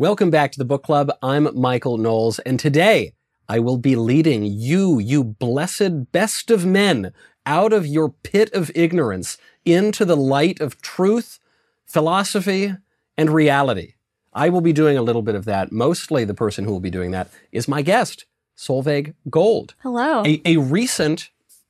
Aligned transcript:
Welcome 0.00 0.30
back 0.30 0.50
to 0.52 0.58
the 0.58 0.64
book 0.64 0.82
club. 0.82 1.12
I'm 1.22 1.54
Michael 1.54 1.98
Knowles, 1.98 2.38
and 2.38 2.58
today 2.58 3.12
I 3.50 3.58
will 3.58 3.76
be 3.76 3.96
leading 3.96 4.46
you, 4.46 4.98
you 4.98 5.22
blessed 5.22 6.10
best 6.10 6.50
of 6.50 6.64
men, 6.64 7.12
out 7.44 7.74
of 7.74 7.86
your 7.86 8.08
pit 8.08 8.50
of 8.54 8.70
ignorance 8.74 9.36
into 9.66 10.06
the 10.06 10.16
light 10.16 10.58
of 10.58 10.80
truth, 10.80 11.38
philosophy, 11.84 12.76
and 13.18 13.28
reality. 13.28 13.92
I 14.32 14.48
will 14.48 14.62
be 14.62 14.72
doing 14.72 14.96
a 14.96 15.02
little 15.02 15.20
bit 15.20 15.34
of 15.34 15.44
that. 15.44 15.70
Mostly 15.70 16.24
the 16.24 16.32
person 16.32 16.64
who 16.64 16.72
will 16.72 16.80
be 16.80 16.88
doing 16.88 17.10
that 17.10 17.28
is 17.52 17.68
my 17.68 17.82
guest, 17.82 18.24
Solveig 18.56 19.12
Gold, 19.28 19.74
Hello. 19.82 20.22
a, 20.24 20.40
a 20.46 20.56
recent 20.56 21.28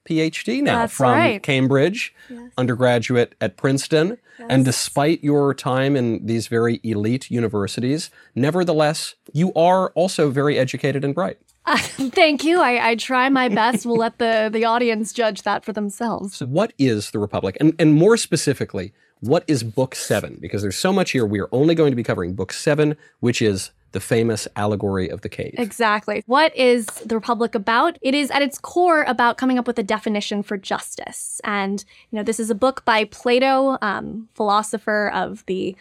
PhD 0.08 0.62
now 0.62 0.80
That's 0.80 0.94
from 0.94 1.12
right. 1.12 1.42
Cambridge, 1.42 2.14
Yes. 2.28 2.50
undergraduate 2.56 3.34
at 3.40 3.56
Princeton. 3.56 4.18
And 4.48 4.64
despite 4.64 5.22
your 5.22 5.52
time 5.52 5.96
in 5.96 6.24
these 6.24 6.48
very 6.48 6.80
elite 6.82 7.30
universities, 7.30 8.10
nevertheless, 8.34 9.14
you 9.34 9.52
are 9.52 9.90
also 9.90 10.30
very 10.30 10.58
educated 10.58 11.04
and 11.04 11.14
bright. 11.14 11.36
Thank 11.76 12.42
you. 12.42 12.60
I, 12.60 12.90
I 12.90 12.94
try 12.94 13.28
my 13.28 13.50
best. 13.50 13.84
We'll 13.84 13.98
let 13.98 14.18
the, 14.18 14.48
the 14.50 14.64
audience 14.64 15.12
judge 15.12 15.42
that 15.42 15.62
for 15.64 15.74
themselves. 15.74 16.36
So, 16.36 16.46
what 16.46 16.72
is 16.78 17.10
the 17.10 17.18
Republic? 17.18 17.58
And, 17.60 17.74
and 17.78 17.92
more 17.94 18.16
specifically, 18.16 18.94
what 19.20 19.44
is 19.46 19.62
Book 19.62 19.94
Seven? 19.94 20.38
Because 20.40 20.62
there's 20.62 20.78
so 20.78 20.92
much 20.92 21.10
here. 21.10 21.26
We 21.26 21.38
are 21.40 21.48
only 21.52 21.74
going 21.74 21.92
to 21.92 21.96
be 21.96 22.02
covering 22.02 22.32
Book 22.32 22.52
Seven, 22.52 22.96
which 23.20 23.42
is 23.42 23.70
the 23.92 24.00
famous 24.00 24.46
allegory 24.56 25.08
of 25.08 25.22
the 25.22 25.28
cave. 25.28 25.54
Exactly. 25.58 26.22
What 26.26 26.54
is 26.56 26.86
the 26.86 27.14
Republic 27.14 27.54
about? 27.54 27.98
It 28.00 28.14
is 28.14 28.30
at 28.30 28.42
its 28.42 28.58
core 28.58 29.02
about 29.02 29.36
coming 29.36 29.58
up 29.58 29.66
with 29.66 29.78
a 29.78 29.82
definition 29.82 30.42
for 30.42 30.56
justice. 30.56 31.40
And, 31.44 31.84
you 32.10 32.16
know, 32.16 32.22
this 32.22 32.40
is 32.40 32.50
a 32.50 32.54
book 32.54 32.84
by 32.84 33.04
Plato, 33.04 33.78
um, 33.82 34.28
philosopher 34.34 35.10
of 35.12 35.44
the 35.46 35.76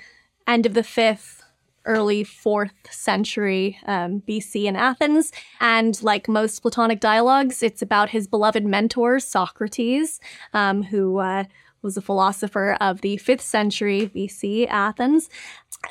end 0.47 0.65
of 0.65 0.73
the 0.73 0.83
fifth, 0.83 1.43
early 1.85 2.23
fourth 2.23 2.73
century 2.89 3.77
um, 3.85 4.21
BC 4.27 4.65
in 4.65 4.75
Athens. 4.75 5.31
And 5.59 6.01
like 6.03 6.27
most 6.27 6.61
Platonic 6.61 6.99
dialogues, 6.99 7.63
it's 7.63 7.81
about 7.81 8.09
his 8.09 8.27
beloved 8.27 8.65
mentor, 8.65 9.19
Socrates, 9.19 10.19
um, 10.53 10.83
who 10.83 11.19
uh, 11.19 11.45
was 11.81 11.97
a 11.97 12.01
philosopher 12.01 12.77
of 12.81 13.01
the 13.01 13.17
fifth 13.17 13.41
century 13.41 14.11
BC 14.13 14.67
Athens. 14.67 15.29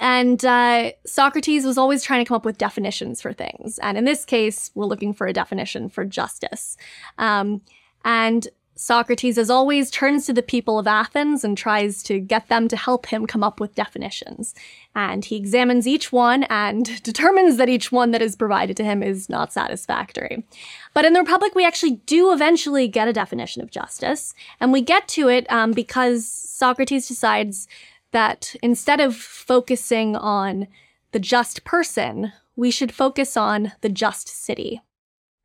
And 0.00 0.44
uh, 0.44 0.92
Socrates 1.06 1.64
was 1.64 1.78
always 1.78 2.02
trying 2.02 2.24
to 2.24 2.28
come 2.28 2.36
up 2.36 2.44
with 2.44 2.58
definitions 2.58 3.20
for 3.20 3.32
things. 3.32 3.78
And 3.78 3.98
in 3.98 4.04
this 4.04 4.24
case, 4.24 4.70
we're 4.74 4.84
looking 4.84 5.12
for 5.12 5.26
a 5.26 5.32
definition 5.32 5.88
for 5.88 6.04
justice. 6.04 6.76
Um, 7.16 7.62
and 8.04 8.48
Socrates, 8.78 9.38
as 9.38 9.50
always, 9.50 9.90
turns 9.90 10.24
to 10.26 10.32
the 10.32 10.42
people 10.42 10.78
of 10.78 10.86
Athens 10.86 11.42
and 11.42 11.58
tries 11.58 12.00
to 12.04 12.20
get 12.20 12.46
them 12.46 12.68
to 12.68 12.76
help 12.76 13.06
him 13.06 13.26
come 13.26 13.42
up 13.42 13.58
with 13.58 13.74
definitions. 13.74 14.54
And 14.94 15.24
he 15.24 15.36
examines 15.36 15.88
each 15.88 16.12
one 16.12 16.44
and 16.44 17.02
determines 17.02 17.56
that 17.56 17.68
each 17.68 17.90
one 17.90 18.12
that 18.12 18.22
is 18.22 18.36
provided 18.36 18.76
to 18.76 18.84
him 18.84 19.02
is 19.02 19.28
not 19.28 19.52
satisfactory. 19.52 20.44
But 20.94 21.04
in 21.04 21.12
the 21.12 21.20
Republic, 21.20 21.56
we 21.56 21.66
actually 21.66 21.96
do 22.06 22.32
eventually 22.32 22.86
get 22.86 23.08
a 23.08 23.12
definition 23.12 23.62
of 23.62 23.70
justice. 23.72 24.32
And 24.60 24.72
we 24.72 24.80
get 24.80 25.08
to 25.08 25.28
it 25.28 25.50
um, 25.50 25.72
because 25.72 26.24
Socrates 26.24 27.08
decides 27.08 27.66
that 28.12 28.54
instead 28.62 29.00
of 29.00 29.14
focusing 29.16 30.16
on 30.16 30.66
the 31.12 31.18
just 31.18 31.64
person, 31.64 32.32
we 32.56 32.70
should 32.70 32.92
focus 32.92 33.36
on 33.36 33.72
the 33.80 33.88
just 33.88 34.28
city. 34.28 34.82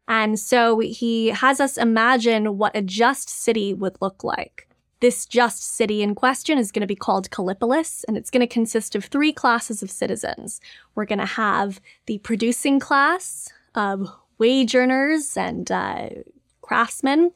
And 0.08 0.38
so 0.40 0.80
he 0.80 1.28
has 1.30 1.60
us 1.60 1.78
imagine 1.78 2.58
what 2.58 2.76
a 2.76 2.82
just 2.82 3.30
city 3.30 3.74
would 3.74 3.98
look 4.02 4.24
like. 4.24 4.68
This 5.00 5.26
just 5.26 5.64
city 5.64 6.02
in 6.02 6.16
question 6.16 6.58
is 6.58 6.72
going 6.72 6.82
to 6.82 6.88
be 6.88 6.96
called 6.96 7.30
Callipolis, 7.30 8.06
and 8.08 8.18
it's 8.18 8.30
going 8.30 8.40
to 8.42 8.48
consist 8.48 8.96
of 8.96 9.06
three 9.06 9.34
classes 9.34 9.84
of 9.84 9.92
citizens. 9.92 10.62
We're 10.96 11.06
going 11.06 11.20
to 11.20 11.26
have 11.26 11.82
the 12.06 12.20
producing 12.20 12.80
class 12.80 13.52
of 13.76 14.10
wage 14.38 14.76
earners 14.76 15.36
and 15.36 15.70
uh, 15.70 16.10
craftsmen. 16.62 17.32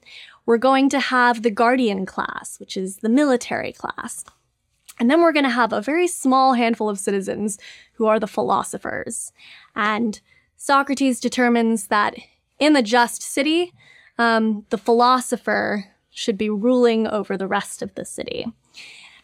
We're 0.46 0.58
going 0.58 0.90
to 0.90 1.00
have 1.00 1.44
the 1.44 1.52
guardian 1.52 2.06
class, 2.06 2.58
which 2.60 2.78
is 2.78 2.98
the 2.98 3.10
military 3.10 3.74
class. 3.74 4.24
And 5.00 5.10
then 5.10 5.22
we're 5.22 5.32
going 5.32 5.44
to 5.44 5.50
have 5.50 5.74
a 5.74 5.82
very 5.82 6.08
small 6.08 6.54
handful 6.54 6.90
of 6.90 7.00
citizens 7.00 7.58
who 7.94 8.06
are 8.08 8.20
the 8.20 8.28
philosophers. 8.28 9.32
And 9.76 10.20
Socrates 10.56 11.20
determines 11.20 11.88
that 11.88 12.16
in 12.60 12.74
the 12.74 12.82
just 12.82 13.22
city, 13.22 13.74
um, 14.18 14.66
the 14.70 14.78
philosopher 14.78 15.86
should 16.10 16.38
be 16.38 16.50
ruling 16.50 17.08
over 17.08 17.38
the 17.38 17.48
rest 17.48 17.82
of 17.82 17.94
the 17.94 18.06
city. 18.06 18.48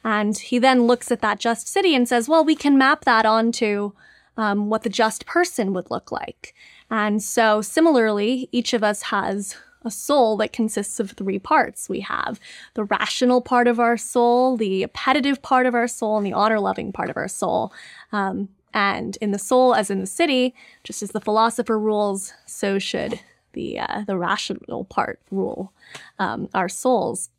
And 0.03 0.38
he 0.38 0.59
then 0.59 0.84
looks 0.84 1.11
at 1.11 1.22
that 1.22 1.39
just 1.39 1.67
city 1.67 1.95
and 1.95 2.07
says, 2.07 2.29
well, 2.29 2.44
we 2.44 2.55
can 2.55 2.78
map 2.78 3.05
that 3.05 3.25
onto 3.25 3.94
um, 4.38 4.69
what 4.69 4.84
the 4.84 4.90
just 4.90 5.25
person 5.25 5.73
would 5.73 5.90
look 5.90 6.11
like. 6.11 6.53
And 6.90 7.23
so, 7.23 7.61
similarly, 7.61 8.50
each 8.51 8.73
of 8.73 8.84
us 8.84 9.03
has 9.03 9.55
a 9.85 9.91
soul 9.91 10.38
that 10.38 10.53
consists 10.53 10.99
of 10.99 11.11
three 11.11 11.39
parts. 11.39 11.89
We 11.89 12.01
have 12.01 12.39
the 12.73 12.83
rational 12.83 13.41
part 13.41 13.67
of 13.67 13.79
our 13.79 13.97
soul, 13.97 14.57
the 14.57 14.83
appetitive 14.83 15.41
part 15.41 15.66
of 15.66 15.75
our 15.75 15.88
soul, 15.88 16.17
and 16.17 16.25
the 16.25 16.33
honor 16.33 16.59
loving 16.59 16.91
part 16.91 17.09
of 17.09 17.17
our 17.17 17.27
soul. 17.27 17.73
Um, 18.11 18.49
and 18.73 19.17
in 19.22 19.31
the 19.31 19.39
soul, 19.39 19.75
as 19.75 19.91
in 19.91 19.99
the 19.99 20.07
city, 20.07 20.55
just 20.83 21.03
as 21.03 21.11
the 21.11 21.22
philosopher 21.22 21.77
rules, 21.77 22.33
so 22.45 22.79
should 22.79 23.19
the 23.53 23.79
uh, 23.79 24.03
the 24.05 24.17
rational 24.17 24.85
part 24.85 25.19
rule 25.31 25.72
um, 26.19 26.49
our 26.53 26.69
souls. 26.69 27.29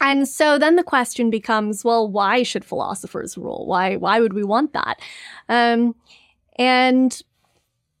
And 0.00 0.26
so 0.26 0.58
then 0.58 0.74
the 0.76 0.82
question 0.82 1.30
becomes, 1.30 1.84
well, 1.84 2.10
why 2.10 2.42
should 2.42 2.64
philosophers 2.64 3.38
rule? 3.38 3.66
Why 3.66 3.96
why 3.96 4.20
would 4.20 4.32
we 4.32 4.44
want 4.44 4.72
that? 4.72 4.98
Um, 5.48 5.94
and 6.56 7.22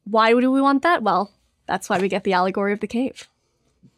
why 0.04 0.34
would 0.34 0.44
we 0.44 0.60
want 0.60 0.82
that? 0.82 1.02
Well, 1.02 1.30
that's 1.66 1.88
why 1.88 2.00
we 2.00 2.08
get 2.08 2.24
the 2.24 2.32
allegory 2.32 2.72
of 2.72 2.80
the 2.80 2.86
cave. 2.88 3.28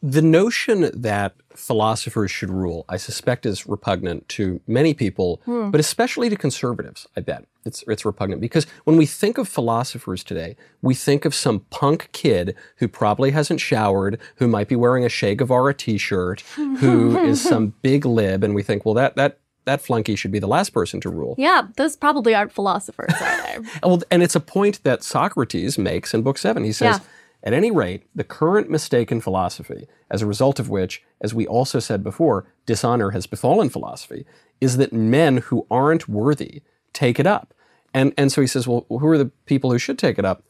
The 0.03 0.23
notion 0.23 0.91
that 0.95 1.35
philosophers 1.55 2.31
should 2.31 2.51
rule, 2.51 2.85
I 2.89 2.99
suspect, 2.99 3.47
is 3.47 3.67
repugnant 3.67 4.29
to 4.31 4.61
many 4.67 4.93
people, 4.93 5.41
hmm. 5.45 5.71
but 5.71 5.81
especially 5.81 6.29
to 6.29 6.37
conservatives, 6.37 7.07
I 7.17 7.21
bet. 7.21 7.47
It's, 7.65 7.83
it's 7.89 8.05
repugnant 8.05 8.43
because 8.43 8.67
when 8.85 8.99
we 8.99 9.07
think 9.07 9.39
of 9.39 9.49
philosophers 9.49 10.23
today, 10.23 10.57
we 10.83 10.95
think 10.95 11.25
of 11.25 11.35
some 11.35 11.61
punk 11.71 12.11
kid 12.13 12.55
who 12.77 12.89
probably 12.89 13.31
hasn't 13.31 13.61
showered, 13.61 14.21
who 14.37 14.47
might 14.47 14.69
be 14.69 14.77
wearing 14.77 15.05
a 15.05 15.09
Che 15.09 15.35
Guevara 15.35 15.73
t 15.73 15.97
shirt, 15.97 16.43
who 16.57 17.19
is 17.19 17.41
some 17.49 17.73
big 17.81 18.05
lib, 18.05 18.45
and 18.45 18.55
we 18.55 18.63
think, 18.63 18.85
well, 18.85 18.95
that, 18.95 19.17
that, 19.17 19.39
that 19.65 19.81
flunky 19.81 20.17
should 20.17 20.33
be 20.33 20.39
the 20.39 20.47
last 20.47 20.71
person 20.71 21.01
to 21.01 21.09
rule. 21.09 21.35
Yeah, 21.39 21.69
those 21.77 21.97
probably 21.97 22.35
aren't 22.35 22.53
philosophers, 22.53 23.15
are 23.21 23.43
they? 23.43 23.59
Well, 23.83 24.03
and 24.11 24.23
it's 24.23 24.35
a 24.37 24.41
point 24.41 24.83
that 24.85 25.03
Socrates 25.03 25.79
makes 25.79 26.13
in 26.13 26.23
Book 26.23 26.37
Seven. 26.37 26.65
He 26.65 26.73
says, 26.73 26.99
Yeah. 26.99 27.07
At 27.45 27.53
any 27.53 27.71
rate, 27.71 28.05
the 28.15 28.25
current 28.25 28.71
mistaken 28.71 29.21
philosophy, 29.21 29.87
as 30.11 30.23
a 30.23 30.27
result 30.27 30.59
of 30.59 30.71
which, 30.71 31.03
as 31.21 31.35
we 31.35 31.47
also 31.47 31.79
said 31.79 32.03
before, 32.03 32.47
dishonor 32.65 33.11
has 33.11 33.27
befallen 33.27 33.69
philosophy, 33.69 34.25
is 34.63 34.79
that 34.79 34.95
men 34.95 35.37
who 35.37 35.67
aren't 35.71 36.09
worthy 36.09 36.63
take 36.95 37.21
it 37.21 37.27
up. 37.27 37.53
And, 37.93 38.15
and 38.17 38.33
so 38.33 38.41
he 38.41 38.47
says, 38.47 38.67
well, 38.67 38.87
who 38.89 39.07
are 39.07 39.19
the 39.19 39.31
people 39.45 39.71
who 39.71 39.79
should 39.79 39.99
take 39.99 40.19
it 40.19 40.25
up? 40.25 40.43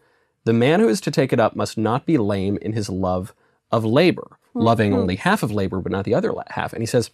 The 0.45 0.53
man 0.53 0.79
who 0.79 0.89
is 0.89 1.01
to 1.03 1.11
take 1.11 1.33
it 1.33 1.41
up 1.41 1.57
must 1.57 1.77
not 1.77 2.07
be 2.07 2.17
lame 2.17 2.59
in 2.63 2.75
his 2.75 2.89
love 2.89 3.35
of 3.73 3.85
labor, 3.85 4.39
hmm. 4.53 4.61
loving 4.61 4.93
hmm. 4.93 4.99
only 4.99 5.17
half 5.17 5.43
of 5.43 5.51
labor, 5.51 5.81
but 5.81 5.91
not 5.91 6.05
the 6.05 6.15
other 6.15 6.33
half. 6.51 6.73
And 6.73 6.81
he 6.81 6.87
says, 6.87 7.11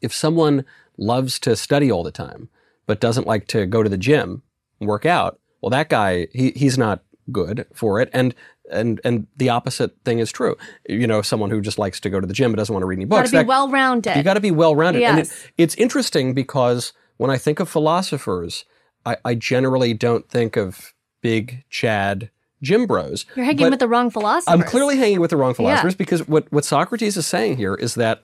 if 0.00 0.14
someone 0.14 0.64
loves 0.96 1.38
to 1.40 1.54
study 1.54 1.92
all 1.92 2.02
the 2.02 2.10
time, 2.10 2.48
but 2.86 2.98
doesn't 2.98 3.26
like 3.26 3.46
to 3.48 3.66
go 3.66 3.82
to 3.82 3.90
the 3.90 3.98
gym 3.98 4.42
and 4.80 4.88
work 4.88 5.04
out, 5.04 5.38
well, 5.60 5.70
that 5.70 5.90
guy, 5.90 6.28
he, 6.32 6.52
he's 6.52 6.78
not 6.78 7.02
good 7.30 7.66
for 7.74 8.00
it. 8.00 8.08
And, 8.12 8.34
and, 8.72 9.00
and 9.04 9.26
the 9.36 9.48
opposite 9.50 9.96
thing 10.04 10.18
is 10.18 10.32
true. 10.32 10.56
You 10.88 11.06
know, 11.06 11.22
someone 11.22 11.50
who 11.50 11.60
just 11.60 11.78
likes 11.78 12.00
to 12.00 12.10
go 12.10 12.20
to 12.20 12.26
the 12.26 12.34
gym 12.34 12.52
but 12.52 12.56
doesn't 12.56 12.72
want 12.72 12.82
to 12.82 12.86
read 12.86 12.98
any 12.98 13.04
books. 13.04 13.30
Got 13.30 13.38
to 13.38 13.44
be 13.44 13.48
well 13.48 13.68
rounded. 13.68 14.16
you 14.16 14.22
got 14.22 14.34
to 14.34 14.40
be 14.40 14.50
well 14.50 14.74
rounded. 14.74 15.02
And 15.02 15.18
it, 15.20 15.50
it's 15.58 15.74
interesting 15.76 16.34
because 16.34 16.92
when 17.18 17.30
I 17.30 17.38
think 17.38 17.60
of 17.60 17.68
philosophers, 17.68 18.64
I, 19.06 19.16
I 19.24 19.34
generally 19.34 19.94
don't 19.94 20.28
think 20.28 20.56
of 20.56 20.92
big 21.20 21.64
Chad 21.70 22.30
gym 22.62 22.86
bros. 22.86 23.26
You're 23.36 23.44
hanging 23.44 23.70
with 23.70 23.80
the 23.80 23.88
wrong 23.88 24.10
philosophers. 24.10 24.60
I'm 24.60 24.66
clearly 24.66 24.96
hanging 24.96 25.20
with 25.20 25.30
the 25.30 25.36
wrong 25.36 25.54
philosophers 25.54 25.94
because 25.94 26.26
what, 26.28 26.50
what 26.52 26.64
Socrates 26.64 27.16
is 27.16 27.26
saying 27.26 27.56
here 27.56 27.74
is 27.74 27.94
that 27.96 28.22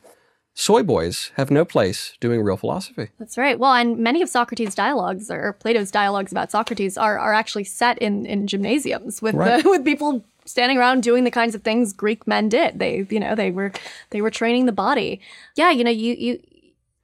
soy 0.54 0.82
boys 0.82 1.30
have 1.36 1.50
no 1.50 1.64
place 1.64 2.16
doing 2.20 2.42
real 2.42 2.56
philosophy. 2.56 3.08
That's 3.18 3.38
right. 3.38 3.58
Well, 3.58 3.72
and 3.74 3.98
many 3.98 4.22
of 4.22 4.28
Socrates' 4.28 4.74
dialogues 4.74 5.30
or 5.30 5.52
Plato's 5.54 5.90
dialogues 5.90 6.32
about 6.32 6.50
Socrates 6.50 6.96
are, 6.98 7.18
are 7.18 7.32
actually 7.32 7.64
set 7.64 7.98
in, 7.98 8.26
in 8.26 8.46
gymnasiums 8.46 9.20
with 9.22 9.34
Right. 9.36 9.64
uh, 9.64 9.68
with 9.70 9.84
people 9.84 10.24
standing 10.48 10.78
around 10.78 11.02
doing 11.02 11.24
the 11.24 11.30
kinds 11.30 11.54
of 11.54 11.62
things 11.62 11.92
Greek 11.92 12.26
men 12.26 12.48
did. 12.48 12.78
They, 12.78 13.06
you 13.10 13.20
know, 13.20 13.34
they 13.34 13.50
were 13.50 13.72
they 14.10 14.20
were 14.20 14.30
training 14.30 14.66
the 14.66 14.72
body. 14.72 15.20
Yeah, 15.56 15.70
you 15.70 15.84
know, 15.84 15.90
you 15.90 16.14
you 16.14 16.42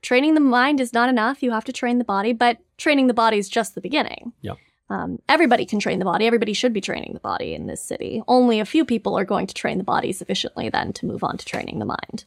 training 0.02 0.34
the 0.34 0.40
mind 0.40 0.80
is 0.80 0.92
not 0.92 1.08
enough. 1.08 1.42
You 1.42 1.50
have 1.52 1.64
to 1.64 1.72
train 1.72 1.98
the 1.98 2.04
body, 2.04 2.32
but 2.32 2.58
training 2.78 3.06
the 3.06 3.14
body 3.14 3.38
is 3.38 3.48
just 3.48 3.74
the 3.74 3.80
beginning. 3.80 4.32
Yeah. 4.40 4.54
Um, 4.90 5.18
everybody 5.28 5.64
can 5.64 5.78
train 5.78 5.98
the 5.98 6.04
body. 6.04 6.26
Everybody 6.26 6.52
should 6.52 6.72
be 6.72 6.80
training 6.80 7.14
the 7.14 7.20
body 7.20 7.54
in 7.54 7.66
this 7.66 7.82
city. 7.82 8.22
Only 8.28 8.60
a 8.60 8.66
few 8.66 8.84
people 8.84 9.18
are 9.18 9.24
going 9.24 9.46
to 9.46 9.54
train 9.54 9.78
the 9.78 9.84
body 9.84 10.12
sufficiently 10.12 10.68
then 10.68 10.92
to 10.94 11.06
move 11.06 11.24
on 11.24 11.38
to 11.38 11.44
training 11.44 11.78
the 11.78 11.86
mind. 11.86 12.24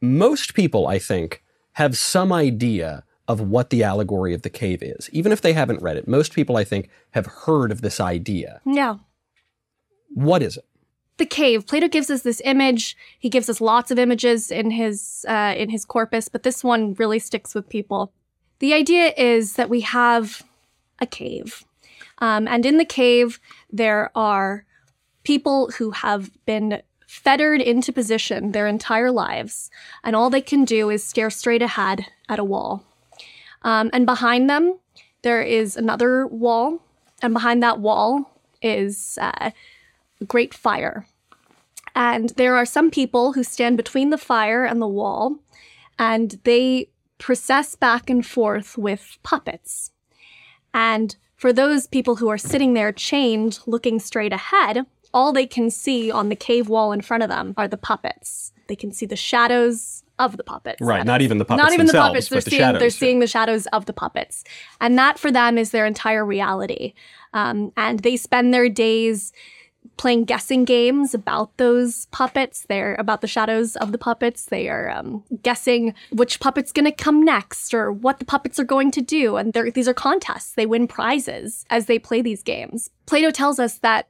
Most 0.00 0.54
people, 0.54 0.86
I 0.86 0.98
think, 0.98 1.42
have 1.72 1.96
some 1.96 2.32
idea 2.32 3.04
of 3.26 3.40
what 3.40 3.70
the 3.70 3.82
allegory 3.82 4.34
of 4.34 4.42
the 4.42 4.50
cave 4.50 4.82
is. 4.82 5.10
Even 5.10 5.32
if 5.32 5.40
they 5.40 5.52
haven't 5.52 5.82
read 5.82 5.96
it, 5.96 6.06
most 6.06 6.34
people, 6.34 6.56
I 6.56 6.64
think, 6.64 6.90
have 7.12 7.26
heard 7.26 7.72
of 7.72 7.80
this 7.80 7.98
idea. 7.98 8.60
Yeah. 8.64 8.96
What 10.16 10.42
is 10.42 10.56
it? 10.56 10.64
the 11.16 11.26
cave. 11.26 11.66
Plato 11.66 11.88
gives 11.88 12.10
us 12.10 12.22
this 12.22 12.42
image. 12.44 12.96
He 13.18 13.28
gives 13.28 13.48
us 13.48 13.60
lots 13.60 13.90
of 13.90 13.98
images 13.98 14.50
in 14.50 14.70
his 14.70 15.24
uh, 15.28 15.54
in 15.56 15.70
his 15.70 15.84
corpus, 15.84 16.28
but 16.28 16.42
this 16.42 16.62
one 16.62 16.94
really 16.94 17.18
sticks 17.18 17.54
with 17.54 17.68
people. 17.68 18.12
The 18.58 18.74
idea 18.74 19.12
is 19.16 19.54
that 19.54 19.70
we 19.70 19.80
have 19.82 20.42
a 21.00 21.06
cave, 21.06 21.64
um, 22.18 22.46
and 22.48 22.64
in 22.66 22.76
the 22.78 22.84
cave 22.84 23.40
there 23.72 24.10
are 24.14 24.64
people 25.24 25.70
who 25.78 25.90
have 25.90 26.30
been 26.44 26.82
fettered 27.06 27.60
into 27.60 27.92
position 27.92 28.52
their 28.52 28.66
entire 28.66 29.10
lives, 29.10 29.70
and 30.04 30.14
all 30.14 30.30
they 30.30 30.40
can 30.40 30.64
do 30.64 30.90
is 30.90 31.02
stare 31.02 31.30
straight 31.30 31.62
ahead 31.62 32.06
at 32.28 32.38
a 32.38 32.44
wall. 32.44 32.84
Um, 33.62 33.90
and 33.92 34.06
behind 34.06 34.50
them 34.50 34.78
there 35.22 35.42
is 35.42 35.76
another 35.76 36.26
wall, 36.26 36.82
and 37.22 37.32
behind 37.32 37.62
that 37.62 37.80
wall 37.80 38.30
is 38.62 39.18
uh, 39.20 39.50
great 40.26 40.54
fire. 40.54 41.06
And 41.94 42.30
there 42.30 42.56
are 42.56 42.66
some 42.66 42.90
people 42.90 43.32
who 43.32 43.42
stand 43.42 43.76
between 43.76 44.10
the 44.10 44.18
fire 44.18 44.64
and 44.64 44.80
the 44.80 44.86
wall, 44.86 45.38
and 45.98 46.38
they 46.44 46.90
process 47.18 47.74
back 47.74 48.10
and 48.10 48.24
forth 48.24 48.76
with 48.76 49.18
puppets. 49.22 49.90
And 50.74 51.16
for 51.36 51.52
those 51.52 51.86
people 51.86 52.16
who 52.16 52.28
are 52.28 52.38
sitting 52.38 52.74
there 52.74 52.92
chained, 52.92 53.60
looking 53.66 53.98
straight 53.98 54.32
ahead, 54.32 54.84
all 55.14 55.32
they 55.32 55.46
can 55.46 55.70
see 55.70 56.10
on 56.10 56.28
the 56.28 56.36
cave 56.36 56.68
wall 56.68 56.92
in 56.92 57.00
front 57.00 57.22
of 57.22 57.30
them 57.30 57.54
are 57.56 57.68
the 57.68 57.78
puppets. 57.78 58.52
They 58.68 58.76
can 58.76 58.92
see 58.92 59.06
the 59.06 59.16
shadows 59.16 60.02
of 60.18 60.36
the 60.36 60.44
puppets. 60.44 60.80
Right, 60.80 61.04
not 61.04 61.22
even 61.22 61.38
the 61.38 61.44
puppets 61.44 61.62
Not 61.62 61.72
even 61.72 61.86
the 61.86 61.92
puppets. 61.92 62.28
They're 62.28 62.40
the 62.40 62.50
seeing 62.50 62.60
shadows. 62.60 62.80
they're 62.80 62.90
seeing 62.90 63.18
the 63.20 63.26
shadows 63.26 63.66
of 63.68 63.86
the 63.86 63.92
puppets, 63.92 64.44
and 64.80 64.98
that 64.98 65.18
for 65.18 65.30
them 65.30 65.58
is 65.58 65.70
their 65.70 65.86
entire 65.86 66.24
reality. 66.24 66.94
Um, 67.32 67.72
and 67.76 68.00
they 68.00 68.16
spend 68.16 68.52
their 68.52 68.68
days 68.68 69.32
playing 69.96 70.24
guessing 70.24 70.64
games 70.64 71.14
about 71.14 71.56
those 71.56 72.06
puppets. 72.06 72.66
They're 72.68 72.94
about 72.96 73.20
the 73.20 73.26
shadows 73.26 73.76
of 73.76 73.92
the 73.92 73.98
puppets. 73.98 74.46
They 74.46 74.68
are 74.68 74.90
um, 74.90 75.24
guessing 75.42 75.94
which 76.10 76.40
puppet's 76.40 76.72
going 76.72 76.84
to 76.84 76.92
come 76.92 77.22
next 77.22 77.74
or 77.74 77.92
what 77.92 78.18
the 78.18 78.24
puppets 78.24 78.58
are 78.58 78.64
going 78.64 78.90
to 78.92 79.00
do. 79.00 79.36
And 79.36 79.52
these 79.52 79.88
are 79.88 79.94
contests. 79.94 80.52
They 80.52 80.66
win 80.66 80.86
prizes 80.86 81.64
as 81.70 81.86
they 81.86 81.98
play 81.98 82.22
these 82.22 82.42
games. 82.42 82.90
Plato 83.06 83.30
tells 83.30 83.58
us 83.58 83.78
that 83.78 84.08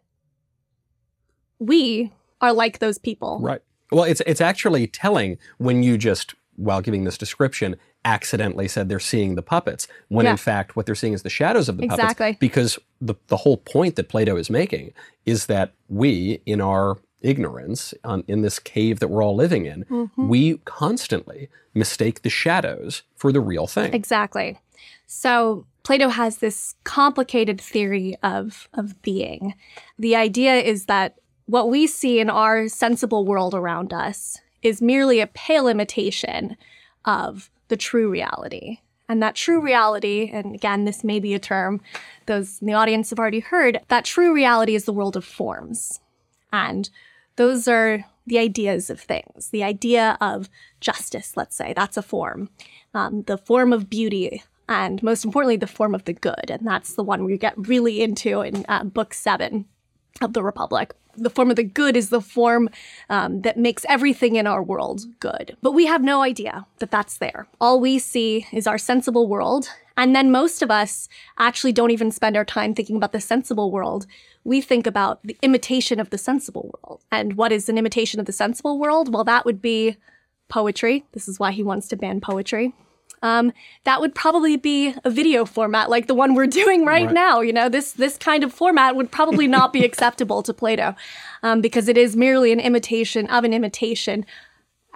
we 1.58 2.12
are 2.40 2.52
like 2.52 2.78
those 2.78 2.99
people. 2.99 3.38
Right. 3.40 3.62
Well, 3.90 4.05
it's 4.05 4.20
it's 4.26 4.40
actually 4.40 4.87
telling 4.88 5.38
when 5.58 5.82
you 5.82 5.96
just 5.96 6.34
while 6.56 6.81
giving 6.81 7.05
this 7.05 7.19
description 7.19 7.76
accidentally 8.06 8.68
said 8.68 8.88
they're 8.88 9.00
seeing 9.00 9.34
the 9.34 9.42
puppets 9.42 9.88
when 10.08 10.24
Yeah. 10.26 10.30
in 10.32 10.36
fact 10.36 10.76
what 10.76 10.86
they're 10.86 10.94
seeing 10.94 11.12
is 11.12 11.22
the 11.22 11.28
shadows 11.40 11.68
of 11.68 11.76
the 11.76 11.84
Exactly. 11.84 12.26
puppets 12.34 12.38
because 12.38 12.78
the 13.00 13.14
the 13.26 13.38
whole 13.38 13.56
point 13.58 13.96
that 13.96 14.08
Plato 14.08 14.36
is 14.36 14.48
making 14.48 14.92
is 15.26 15.46
that 15.46 15.72
we 15.88 16.40
in 16.46 16.60
our 16.60 16.96
ignorance 17.20 17.92
on, 18.04 18.22
in 18.28 18.42
this 18.42 18.58
cave 18.58 19.00
that 19.00 19.08
we're 19.08 19.22
all 19.24 19.34
living 19.34 19.66
in 19.66 19.84
Mm-hmm. 19.90 20.28
we 20.28 20.58
constantly 20.64 21.48
mistake 21.74 22.22
the 22.22 22.30
shadows 22.30 23.02
for 23.16 23.32
the 23.32 23.40
real 23.40 23.66
thing 23.66 23.92
Exactly. 23.92 24.58
So 25.06 25.66
Plato 25.82 26.08
has 26.08 26.38
this 26.38 26.74
complicated 26.84 27.60
theory 27.60 28.16
of 28.22 28.68
of 28.74 29.00
being. 29.02 29.54
The 29.98 30.14
idea 30.16 30.54
is 30.56 30.86
that 30.86 31.16
what 31.46 31.68
we 31.68 31.86
see 31.86 32.18
in 32.18 32.28
our 32.30 32.68
sensible 32.68 33.24
world 33.24 33.54
around 33.54 33.92
us 33.92 34.38
is 34.62 34.82
merely 34.82 35.20
a 35.20 35.28
pale 35.28 35.68
imitation 35.68 36.56
of 37.04 37.50
the 37.68 37.76
true 37.76 38.10
reality. 38.10 38.78
And 39.08 39.22
that 39.22 39.36
true 39.36 39.60
reality, 39.60 40.30
and 40.32 40.54
again, 40.54 40.84
this 40.84 41.04
may 41.04 41.20
be 41.20 41.34
a 41.34 41.38
term 41.38 41.80
those 42.26 42.60
in 42.60 42.66
the 42.66 42.74
audience 42.74 43.10
have 43.10 43.20
already 43.20 43.40
heard, 43.40 43.80
that 43.88 44.04
true 44.04 44.34
reality 44.34 44.74
is 44.74 44.84
the 44.84 44.92
world 44.92 45.16
of 45.16 45.24
forms. 45.24 46.00
And 46.52 46.90
those 47.36 47.68
are 47.68 48.04
the 48.26 48.38
ideas 48.38 48.90
of 48.90 49.00
things. 49.00 49.50
The 49.50 49.62
idea 49.62 50.18
of 50.20 50.48
justice, 50.80 51.36
let's 51.36 51.54
say, 51.54 51.72
that's 51.74 51.96
a 51.96 52.02
form. 52.02 52.50
Um, 52.94 53.22
the 53.22 53.38
form 53.38 53.72
of 53.72 53.88
beauty, 53.88 54.42
and 54.68 55.00
most 55.02 55.24
importantly, 55.24 55.56
the 55.56 55.66
form 55.66 55.94
of 55.94 56.04
the 56.04 56.12
good. 56.12 56.50
And 56.50 56.66
that's 56.66 56.94
the 56.94 57.04
one 57.04 57.24
we 57.24 57.38
get 57.38 57.54
really 57.56 58.02
into 58.02 58.40
in 58.40 58.64
uh, 58.68 58.84
book 58.84 59.14
seven 59.14 59.66
of 60.20 60.32
the 60.32 60.42
Republic. 60.42 60.92
The 61.16 61.30
form 61.30 61.50
of 61.50 61.56
the 61.56 61.64
good 61.64 61.96
is 61.96 62.10
the 62.10 62.20
form 62.20 62.68
um, 63.08 63.42
that 63.42 63.58
makes 63.58 63.84
everything 63.88 64.36
in 64.36 64.46
our 64.46 64.62
world 64.62 65.06
good. 65.20 65.56
But 65.62 65.72
we 65.72 65.86
have 65.86 66.02
no 66.02 66.22
idea 66.22 66.66
that 66.78 66.90
that's 66.90 67.18
there. 67.18 67.46
All 67.60 67.80
we 67.80 67.98
see 67.98 68.46
is 68.52 68.66
our 68.66 68.78
sensible 68.78 69.28
world. 69.28 69.68
And 69.96 70.14
then 70.14 70.30
most 70.30 70.62
of 70.62 70.70
us 70.70 71.08
actually 71.38 71.72
don't 71.72 71.90
even 71.90 72.10
spend 72.10 72.36
our 72.36 72.44
time 72.44 72.74
thinking 72.74 72.96
about 72.96 73.12
the 73.12 73.20
sensible 73.20 73.70
world. 73.70 74.06
We 74.44 74.60
think 74.60 74.86
about 74.86 75.20
the 75.24 75.38
imitation 75.40 75.98
of 75.98 76.10
the 76.10 76.18
sensible 76.18 76.70
world. 76.74 77.00
And 77.10 77.36
what 77.36 77.50
is 77.50 77.68
an 77.68 77.78
imitation 77.78 78.20
of 78.20 78.26
the 78.26 78.32
sensible 78.32 78.78
world? 78.78 79.12
Well, 79.12 79.24
that 79.24 79.46
would 79.46 79.62
be 79.62 79.96
poetry. 80.48 81.04
This 81.12 81.28
is 81.28 81.40
why 81.40 81.52
he 81.52 81.62
wants 81.62 81.88
to 81.88 81.96
ban 81.96 82.20
poetry. 82.20 82.74
Um, 83.22 83.52
that 83.84 84.00
would 84.00 84.14
probably 84.14 84.56
be 84.56 84.94
a 85.04 85.10
video 85.10 85.44
format 85.44 85.88
like 85.90 86.06
the 86.06 86.14
one 86.14 86.34
we're 86.34 86.46
doing 86.46 86.84
right, 86.84 87.06
Right. 87.06 87.14
now. 87.14 87.40
You 87.40 87.52
know, 87.52 87.68
this 87.68 87.92
this 87.92 88.16
kind 88.18 88.44
of 88.44 88.52
format 88.52 88.94
would 88.96 89.10
probably 89.10 89.46
not 89.58 89.72
be 89.72 89.84
acceptable 89.84 90.42
to 90.42 90.52
Plato 90.54 90.94
um, 91.42 91.60
because 91.60 91.88
it 91.88 91.96
is 91.96 92.14
merely 92.16 92.52
an 92.52 92.60
imitation 92.60 93.26
of 93.28 93.44
an 93.44 93.52
imitation, 93.52 94.26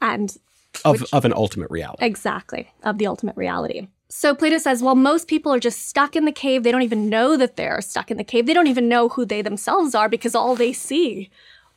and 0.01 0.37
of, 0.85 1.05
of 1.13 1.25
an 1.25 1.33
ultimate 1.33 1.71
reality 1.71 2.05
exactly 2.05 2.71
of 2.85 2.99
the 2.99 3.07
ultimate 3.07 3.37
reality. 3.37 3.89
So 4.09 4.35
Plato 4.35 4.59
says, 4.59 4.83
well, 4.83 4.97
most 4.97 5.29
people 5.29 5.53
are 5.55 5.61
just 5.61 5.87
stuck 5.87 6.17
in 6.17 6.25
the 6.25 6.33
cave. 6.33 6.65
They 6.65 6.73
don't 6.73 6.83
even 6.83 7.09
know 7.09 7.37
that 7.37 7.55
they're 7.57 7.81
stuck 7.81 8.11
in 8.11 8.17
the 8.17 8.25
cave. 8.25 8.45
They 8.47 8.55
don't 8.55 8.67
even 8.67 8.89
know 8.89 9.09
who 9.09 9.25
they 9.25 9.41
themselves 9.41 9.95
are 9.95 10.09
because 10.09 10.35
all 10.35 10.57
they 10.57 10.73
see 10.73 11.31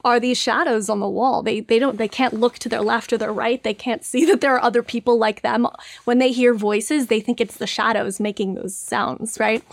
are 0.04 0.20
these 0.20 0.38
shadows 0.38 0.90
on 0.90 1.00
the 1.00 1.08
wall. 1.10 1.42
They 1.42 1.62
they 1.62 1.80
don't 1.80 1.98
they 1.98 2.08
can't 2.08 2.34
look 2.34 2.60
to 2.60 2.70
their 2.70 2.82
left 2.82 3.14
or 3.14 3.18
their 3.18 3.32
right. 3.32 3.62
They 3.64 3.74
can't 3.74 4.04
see 4.04 4.26
that 4.26 4.42
there 4.42 4.56
are 4.56 4.64
other 4.64 4.84
people 4.84 5.18
like 5.18 5.42
them. 5.42 5.68
When 6.04 6.20
they 6.20 6.32
hear 6.32 6.54
voices, 6.54 7.08
they 7.08 7.22
think 7.22 7.40
it's 7.40 7.58
the 7.58 7.68
shadows 7.68 8.20
making 8.20 8.56
those 8.56 8.76
sounds, 8.76 9.40
right? 9.40 9.64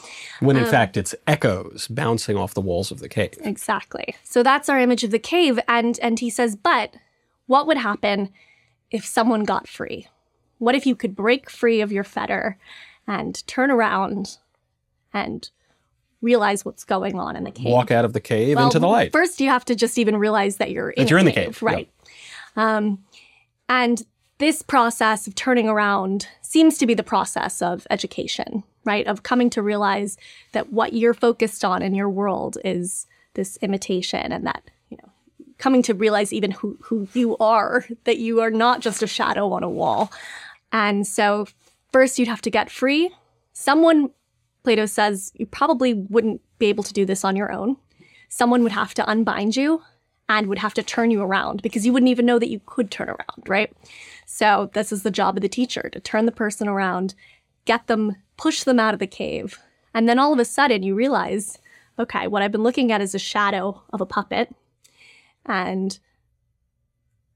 when 0.41 0.56
Um, 0.56 0.65
in 0.65 0.71
fact 0.71 0.97
it's 0.97 1.15
echoes 1.27 1.88
bouncing 1.88 2.37
off 2.37 2.55
the 2.55 2.61
walls 2.61 2.91
of 2.91 3.00
the 3.00 3.09
cave 3.09 3.35
Exactly. 3.41 4.15
So 4.23 4.43
that's 4.43 4.69
our 4.69 4.79
image 4.79 5.05
of 5.05 5.11
the 5.11 5.19
cave 5.19 5.59
and 5.69 5.99
and 6.00 6.19
he 6.19 6.31
says, 6.31 6.56
"But 6.56 6.94
what 7.47 7.67
would 7.67 7.79
happen 7.79 8.31
if 8.91 9.05
someone 9.05 9.44
got 9.44 9.69
free? 9.69 10.06
What 10.58 10.75
if 10.75 10.87
you 10.87 10.94
could 10.94 11.17
break 11.17 11.51
free 11.51 11.81
of 11.81 11.91
your 11.91 12.05
fetter 12.05 12.58
and 13.06 13.44
turn 13.46 13.70
around 13.70 14.39
and 15.13 15.51
realize 16.22 16.65
what's 16.65 16.84
going 16.84 17.19
on 17.19 17.36
in 17.36 17.44
the 17.44 17.50
cave?" 17.50 17.67
walk 17.67 17.91
out 17.91 18.05
of 18.05 18.12
the 18.12 18.20
cave 18.20 18.56
Well, 18.56 18.67
into 18.67 18.79
the 18.79 18.89
light 18.89 19.12
First, 19.12 19.41
you 19.41 19.48
have 19.48 19.65
to 19.67 19.74
just 19.74 19.98
even 19.98 20.17
realize 20.17 20.56
that 20.56 20.70
you're 20.70 20.91
in, 20.91 21.08
you're 21.08 21.19
in 21.19 21.27
the 21.27 21.32
cave, 21.32 21.62
right? 21.62 21.89
Um, 22.56 23.05
and 23.69 24.03
this 24.39 24.62
process 24.62 25.27
of 25.27 25.34
turning 25.34 25.69
around 25.69 26.27
seems 26.43 26.79
to 26.79 26.86
be 26.86 26.94
the 26.94 27.03
process 27.03 27.62
of 27.62 27.86
education, 27.91 28.65
right? 28.84 29.06
Of 29.06 29.22
coming 29.22 29.50
to 29.50 29.62
realize 29.62 30.17
that 30.53 30.72
what 30.72 30.94
you're 30.94 31.15
focused 31.15 31.65
on 31.65 31.82
in 31.82 31.94
your 31.94 32.08
world 32.08 32.56
is 32.65 33.06
this 33.34 33.58
imitation, 33.62 34.32
and 34.32 34.46
that 34.46 34.62
you 34.89 34.96
know, 34.96 35.10
coming 35.58 35.82
to 35.82 35.94
realize 35.94 36.32
even 36.32 36.50
who 36.50 36.79
who 36.82 37.06
you 37.12 37.36
are, 37.36 37.84
that 38.05 38.19
you 38.19 38.41
are 38.41 38.50
not 38.50 38.81
just 38.81 39.03
a 39.03 39.06
shadow 39.06 39.53
on 39.53 39.62
a 39.62 39.70
wall. 39.70 40.10
And 40.72 41.06
so, 41.06 41.46
first, 41.93 42.19
you'd 42.19 42.29
have 42.29 42.43
to 42.43 42.50
get 42.50 42.70
free. 42.70 43.10
Someone 43.53 44.10
Plato 44.62 44.86
says 44.86 45.32
you 45.36 45.46
probably 45.46 45.94
wouldn't 45.94 46.40
be 46.58 46.67
able 46.67 46.84
to 46.84 46.93
do 46.93 47.05
this 47.05 47.24
on 47.24 47.36
your 47.36 47.52
own. 47.52 47.76
Someone 48.29 48.62
would 48.62 48.72
have 48.72 48.94
to 48.94 49.10
unbind 49.10 49.56
you 49.56 49.82
and 50.29 50.46
would 50.46 50.58
have 50.58 50.74
to 50.74 50.82
turn 50.82 51.10
you 51.10 51.22
around 51.22 51.62
because 51.62 51.84
you 51.84 51.93
wouldn't 51.93 52.10
even 52.10 52.26
know 52.26 52.38
that 52.38 52.50
you 52.50 52.60
could 52.67 52.90
turn 52.90 53.08
around, 53.08 53.48
right? 53.48 53.72
So, 54.26 54.70
this 54.74 54.93
is 54.93 55.02
the 55.02 55.10
job 55.10 55.36
of 55.36 55.43
the 55.43 55.48
teacher 55.48 55.88
to 55.93 55.98
turn 55.98 56.26
the 56.26 56.32
person 56.32 56.69
around, 56.69 57.14
get 57.64 57.88
them, 57.88 58.17
push 58.36 58.62
them 58.62 58.79
out 58.79 58.94
of 58.94 59.00
the 59.00 59.06
cave. 59.06 59.58
And 59.93 60.08
then 60.08 60.19
all 60.19 60.32
of 60.32 60.38
a 60.38 60.44
sudden, 60.44 60.82
you 60.82 60.94
realize 60.94 61.58
okay, 61.98 62.26
what 62.26 62.43
I've 62.43 62.52
been 62.52 62.62
looking 62.62 62.90
at 62.93 63.02
is 63.02 63.14
a 63.14 63.19
shadow 63.19 63.82
of 63.93 64.00
a 64.00 64.06
puppet. 64.06 64.55
And 65.44 65.98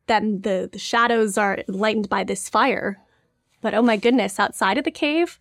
then 0.07 0.40
the, 0.40 0.69
the 0.73 0.78
shadows 0.78 1.38
are 1.38 1.59
lightened 1.69 2.09
by 2.09 2.25
this 2.25 2.49
fire. 2.49 2.99
But 3.61 3.75
oh 3.75 3.83
my 3.83 3.97
goodness, 3.97 4.40
outside 4.40 4.78
of 4.78 4.85
the 4.85 4.90
cave, 4.90 5.38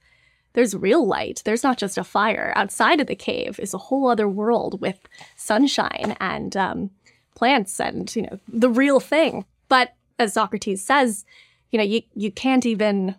there's 0.53 0.75
real 0.75 1.05
light. 1.05 1.41
There's 1.45 1.63
not 1.63 1.77
just 1.77 1.97
a 1.97 2.03
fire. 2.03 2.53
Outside 2.55 2.99
of 2.99 3.07
the 3.07 3.15
cave 3.15 3.59
is 3.59 3.73
a 3.73 3.79
whole 3.79 4.07
other 4.07 4.27
world 4.27 4.79
with 4.79 4.99
sunshine 5.35 6.15
and 6.19 6.55
um, 6.55 6.91
plants 7.35 7.79
and 7.79 8.15
you 8.15 8.23
know 8.23 8.39
the 8.47 8.69
real 8.69 8.99
thing. 8.99 9.45
But 9.67 9.93
as 10.19 10.33
Socrates 10.33 10.83
says, 10.83 11.25
you 11.71 11.77
know 11.77 11.83
you 11.83 12.03
you 12.15 12.31
can't 12.31 12.65
even 12.65 13.15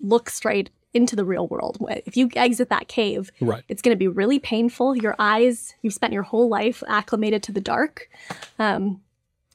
look 0.00 0.30
straight 0.30 0.70
into 0.92 1.16
the 1.16 1.24
real 1.24 1.48
world. 1.48 1.76
If 2.06 2.16
you 2.16 2.30
exit 2.36 2.68
that 2.70 2.88
cave, 2.88 3.30
right 3.40 3.64
it's 3.68 3.82
going 3.82 3.94
to 3.94 3.98
be 3.98 4.08
really 4.08 4.38
painful. 4.38 4.96
Your 4.96 5.16
eyes, 5.18 5.74
you've 5.82 5.94
spent 5.94 6.12
your 6.12 6.22
whole 6.22 6.48
life 6.48 6.82
acclimated 6.88 7.42
to 7.44 7.52
the 7.52 7.60
dark. 7.60 8.08
Um, 8.58 9.00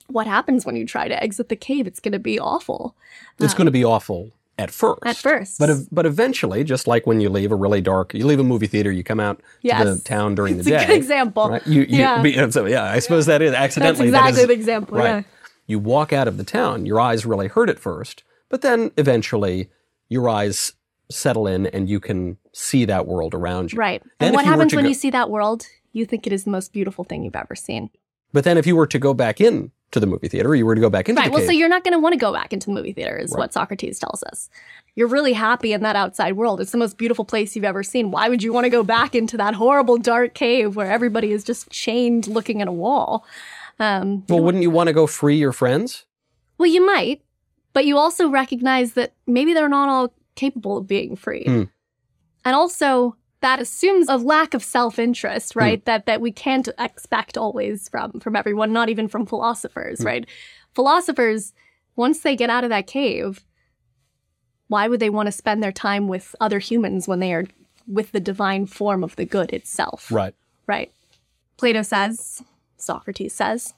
what 0.08 0.28
happens 0.28 0.66
when 0.66 0.76
you 0.76 0.86
try 0.86 1.08
to 1.08 1.24
exit 1.24 1.50
the 1.50 1.56
cave? 1.56 1.86
It's 1.88 2.00
going 2.00 2.14
to 2.14 2.20
be 2.20 2.40
awful. 2.40 2.96
it's 3.40 3.54
going 3.54 3.66
to 3.66 3.72
be 3.72 3.86
awful 3.86 4.32
at 4.60 4.70
first. 4.72 5.00
At 5.06 5.16
first. 5.16 5.58
But 5.58 5.70
but 5.92 6.06
eventually, 6.06 6.64
just 6.64 6.86
like 6.86 7.08
when 7.08 7.22
you 7.22 7.30
leave 7.30 7.52
a 7.52 7.56
really 7.56 7.82
dark, 7.82 8.14
you 8.14 8.26
leave 8.26 8.40
a 8.40 8.44
movie 8.44 8.68
theater, 8.68 8.92
you 8.92 9.04
come 9.04 9.20
out 9.20 9.42
to 9.64 9.70
the 9.86 10.02
town 10.04 10.36
during 10.36 10.58
it's 10.58 10.66
the 10.68 10.76
a 10.76 10.80
day. 10.80 10.86
good 10.88 10.98
example. 10.98 11.50
Right? 11.50 11.66
You, 11.66 11.82
you, 11.82 11.98
yeah. 12.00 12.22
be- 12.22 12.52
so, 12.52 12.66
yeah, 12.66 12.84
I 12.84 13.00
suppose 13.00 13.26
that 13.28 13.42
is 13.42 13.52
That's 13.52 13.64
accidentally. 13.78 14.10
that 14.12 14.18
exactly 14.30 14.42
is- 14.42 14.48
the 14.48 14.54
example. 14.54 14.98
Right. 14.98 15.08
Yeah. 15.08 15.22
You 15.68 15.80
walk 15.80 16.12
out 16.14 16.28
of 16.28 16.38
the 16.38 16.44
town, 16.44 16.86
your 16.86 17.00
eyes 17.00 17.26
really 17.26 17.48
hurt 17.48 17.70
at 17.70 17.80
first, 17.80 18.24
but 18.50 18.62
then 18.62 18.92
eventually 18.98 19.70
your 20.10 20.28
eyes 20.28 20.74
settle 21.12 21.48
in 21.48 21.66
and 21.68 21.88
you 21.90 22.00
can 22.00 22.38
see 22.54 22.86
that 22.86 23.06
world 23.08 23.34
around 23.34 23.72
you. 23.72 23.80
Right. 23.80 24.02
Then 24.20 24.28
and 24.30 24.36
what 24.36 24.46
happens 24.46 24.74
when 24.76 24.84
go- 24.84 24.90
you 24.90 24.96
see 24.96 25.10
that 25.12 25.30
world? 25.30 25.66
You 25.94 26.06
think 26.06 26.28
it 26.28 26.34
is 26.34 26.44
the 26.44 26.52
most 26.52 26.74
beautiful 26.74 27.04
thing 27.04 27.24
you've 27.24 27.36
ever 27.36 27.56
seen. 27.56 27.90
But 28.34 28.44
then 28.44 28.58
if 28.58 28.68
you 28.68 28.76
were 28.76 28.88
to 28.88 29.00
go 29.00 29.14
back 29.14 29.40
in 29.40 29.72
to 29.92 30.00
the 30.00 30.06
movie 30.08 30.28
theater, 30.28 30.56
you 30.56 30.66
were 30.66 30.76
to 30.76 30.82
go 30.82 30.90
back 30.90 31.10
into 31.10 31.16
the 31.16 31.22
movie. 31.22 31.30
Right. 31.30 31.34
Well, 31.34 31.42
cave. 31.42 31.48
so 31.48 31.52
you're 31.54 31.70
not 31.70 31.84
going 31.84 31.94
to 31.94 32.00
want 32.00 32.14
to 32.14 32.20
go 32.20 32.32
back 32.32 32.54
into 32.54 32.68
the 32.68 32.74
movie 32.74 32.94
theater, 32.94 33.18
is 33.18 33.32
Right. 33.32 33.40
what 33.40 33.54
Socrates 33.54 33.98
tells 34.00 34.22
us. 34.24 34.50
You're 34.96 35.08
really 35.08 35.34
happy 35.34 35.74
in 35.74 35.82
that 35.82 35.96
outside 35.96 36.34
world. 36.34 36.60
It's 36.62 36.72
the 36.72 36.78
most 36.78 36.98
beautiful 36.98 37.26
place 37.26 37.56
you've 37.56 37.66
ever 37.66 37.84
seen. 37.84 38.12
Why 38.12 38.30
would 38.30 38.44
you 38.44 38.54
want 38.54 38.66
to 38.66 38.70
go 38.70 38.84
back 38.84 39.16
into 39.16 39.38
that 39.38 39.54
horrible 39.56 39.98
dark 39.98 40.34
cave 40.34 40.76
where 40.76 40.92
everybody 40.92 41.32
is 41.32 41.44
just 41.44 41.70
chained 41.70 42.28
looking 42.28 42.62
at 42.62 42.68
a 42.68 42.72
wall? 42.72 43.26
Um, 43.80 44.26
well, 44.28 44.42
wouldn't 44.42 44.62
you 44.62 44.70
want 44.70 44.88
to 44.88 44.94
go 44.94 45.08
free 45.08 45.38
your 45.38 45.54
friends? 45.54 46.06
well, 46.58 46.70
you 46.70 46.86
might, 46.86 47.22
but 47.72 47.86
you 47.86 47.98
also 47.98 48.30
recognize 48.30 48.94
that 48.94 49.14
maybe 49.26 49.54
they're 49.54 49.70
not 49.70 49.88
all 49.88 50.14
capable 50.36 50.76
of 50.78 50.88
being 50.88 51.16
free. 51.16 51.44
Hmm. 51.46 51.64
And 52.44 52.56
also, 52.56 53.16
that 53.42 53.60
assumes 53.60 54.10
a 54.10 54.18
lack 54.18 54.54
of 54.54 54.64
self-interest, 54.64 55.54
Hmm. 55.54 55.60
right? 55.60 55.86
That 55.86 56.06
that 56.06 56.22
we 56.22 56.32
can't 56.32 56.68
expect 56.78 57.38
always 57.38 57.88
from 57.90 58.20
from 58.20 58.36
everyone, 58.36 58.74
not 58.74 58.90
even 58.90 59.08
from 59.08 59.26
philosophers, 59.26 60.00
Hmm. 60.00 60.06
right? 60.08 60.26
Philosophers, 60.76 61.54
once 61.96 62.20
they 62.20 62.36
get 62.36 62.50
out 62.50 62.64
of 62.64 62.70
that 62.70 62.88
cave, 62.88 63.46
why 64.68 64.88
would 64.88 65.00
they 65.00 65.10
want 65.10 65.28
to 65.28 65.32
spend 65.32 65.64
their 65.64 65.72
time 65.72 66.08
with 66.08 66.36
other 66.40 66.60
humans 66.60 67.08
when 67.08 67.20
they 67.20 67.34
are 67.34 67.46
with 67.88 68.12
the 68.12 68.20
divine 68.20 68.66
form 68.68 69.04
of 69.04 69.16
the 69.16 69.26
good 69.26 69.52
itself? 69.52 70.12
Right. 70.12 70.36
Right. 70.68 70.92
Plato 71.58 71.82
says, 71.82 72.44
Socrates 72.78 73.34
says, 73.34 73.74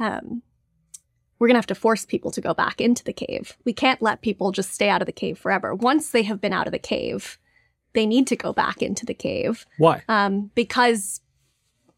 um, 0.00 0.42
we're 1.38 1.46
going 1.46 1.54
to 1.54 1.58
have 1.58 1.66
to 1.66 1.74
force 1.76 2.04
people 2.04 2.32
to 2.32 2.40
go 2.40 2.52
back 2.52 2.80
into 2.80 3.04
the 3.04 3.12
cave. 3.12 3.56
We 3.64 3.72
can't 3.72 4.02
let 4.02 4.22
people 4.22 4.50
just 4.50 4.72
stay 4.74 4.88
out 4.88 5.00
of 5.00 5.06
the 5.06 5.12
cave 5.12 5.38
forever. 5.38 5.72
Once 5.74 6.10
they 6.10 6.24
have 6.24 6.40
been 6.40 6.52
out 6.52 6.66
of 6.66 6.72
the 6.72 6.78
cave, 6.80 7.38
they 7.92 8.06
need 8.06 8.26
to 8.26 8.36
go 8.36 8.52
back 8.52 8.82
into 8.82 9.06
the 9.06 9.14
cave 9.14 9.66
Why? 9.78 10.02
um, 10.08 10.50
because 10.54 11.20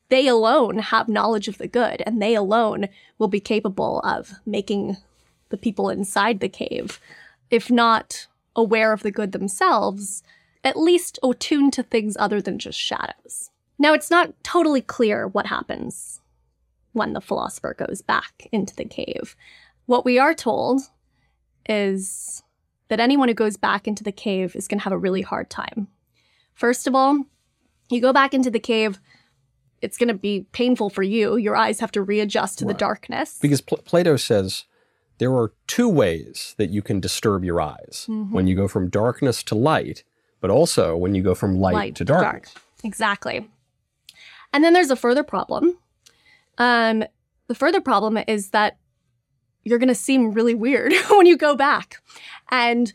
they 0.08 0.26
alone 0.26 0.78
have 0.78 1.08
knowledge 1.08 1.48
of 1.48 1.58
the 1.58 1.68
good 1.68 2.02
and 2.04 2.20
they 2.20 2.34
alone 2.34 2.88
will 3.18 3.28
be 3.28 3.40
capable 3.40 4.00
of 4.00 4.34
making 4.44 4.96
the 5.50 5.56
people 5.56 5.88
inside 5.88 6.40
the 6.40 6.48
cave, 6.48 7.00
if 7.50 7.70
not 7.70 8.26
aware 8.56 8.92
of 8.92 9.02
the 9.02 9.10
good 9.10 9.32
themselves, 9.32 10.22
at 10.62 10.76
least 10.76 11.18
attuned 11.22 11.72
to 11.74 11.82
things 11.82 12.16
other 12.18 12.40
than 12.40 12.58
just 12.58 12.78
shadows. 12.78 13.50
Now, 13.78 13.94
it's 13.94 14.10
not 14.10 14.34
totally 14.44 14.82
clear 14.82 15.26
what 15.26 15.46
happens 15.46 16.20
when 16.92 17.12
the 17.12 17.20
philosopher 17.20 17.74
goes 17.74 18.02
back 18.02 18.48
into 18.52 18.74
the 18.74 18.84
cave. 18.84 19.36
What 19.86 20.04
we 20.04 20.18
are 20.18 20.34
told 20.34 20.82
is 21.68 22.42
that 22.90 23.00
anyone 23.00 23.28
who 23.28 23.34
goes 23.34 23.56
back 23.56 23.88
into 23.88 24.04
the 24.04 24.12
cave 24.12 24.54
is 24.54 24.68
going 24.68 24.78
to 24.78 24.84
have 24.84 24.92
a 24.92 24.98
really 24.98 25.22
hard 25.22 25.48
time. 25.48 25.88
First 26.54 26.86
of 26.86 26.94
all, 26.94 27.24
you 27.88 28.00
go 28.00 28.12
back 28.12 28.34
into 28.34 28.50
the 28.50 28.60
cave, 28.60 29.00
it's 29.80 29.96
going 29.96 30.08
to 30.08 30.14
be 30.14 30.46
painful 30.52 30.90
for 30.90 31.02
you. 31.02 31.36
Your 31.36 31.56
eyes 31.56 31.80
have 31.80 31.92
to 31.92 32.02
readjust 32.02 32.58
to 32.58 32.64
the 32.66 32.74
darkness. 32.74 33.38
Because 33.40 33.62
Pl- 33.62 33.78
Plato 33.78 34.16
says 34.16 34.64
there 35.18 35.32
are 35.32 35.52
two 35.66 35.88
ways 35.88 36.54
that 36.58 36.68
you 36.70 36.82
can 36.82 37.00
disturb 37.00 37.44
your 37.44 37.60
eyes 37.60 38.06
Mm-hmm. 38.08 38.32
when 38.34 38.46
you 38.46 38.54
go 38.54 38.68
from 38.68 38.90
darkness 38.90 39.42
to 39.44 39.54
light, 39.54 40.04
but 40.40 40.50
also 40.50 40.96
when 40.96 41.14
you 41.14 41.22
go 41.22 41.34
from 41.34 41.58
light, 41.58 41.94
to 41.96 42.04
darkness. 42.04 42.54
Exactly. 42.84 43.48
And 44.52 44.62
then 44.64 44.72
there's 44.72 44.90
a 44.90 44.96
further 44.96 45.22
problem. 45.22 45.78
Um, 46.58 47.04
the 47.46 47.54
further 47.54 47.80
problem 47.80 48.18
is 48.26 48.50
that 48.50 48.78
you're 49.62 49.78
going 49.78 49.88
to 49.88 49.94
seem 49.94 50.32
really 50.32 50.54
weird 50.54 50.92
when 51.10 51.26
you 51.26 51.36
go 51.36 51.54
back, 51.54 52.02
and 52.50 52.92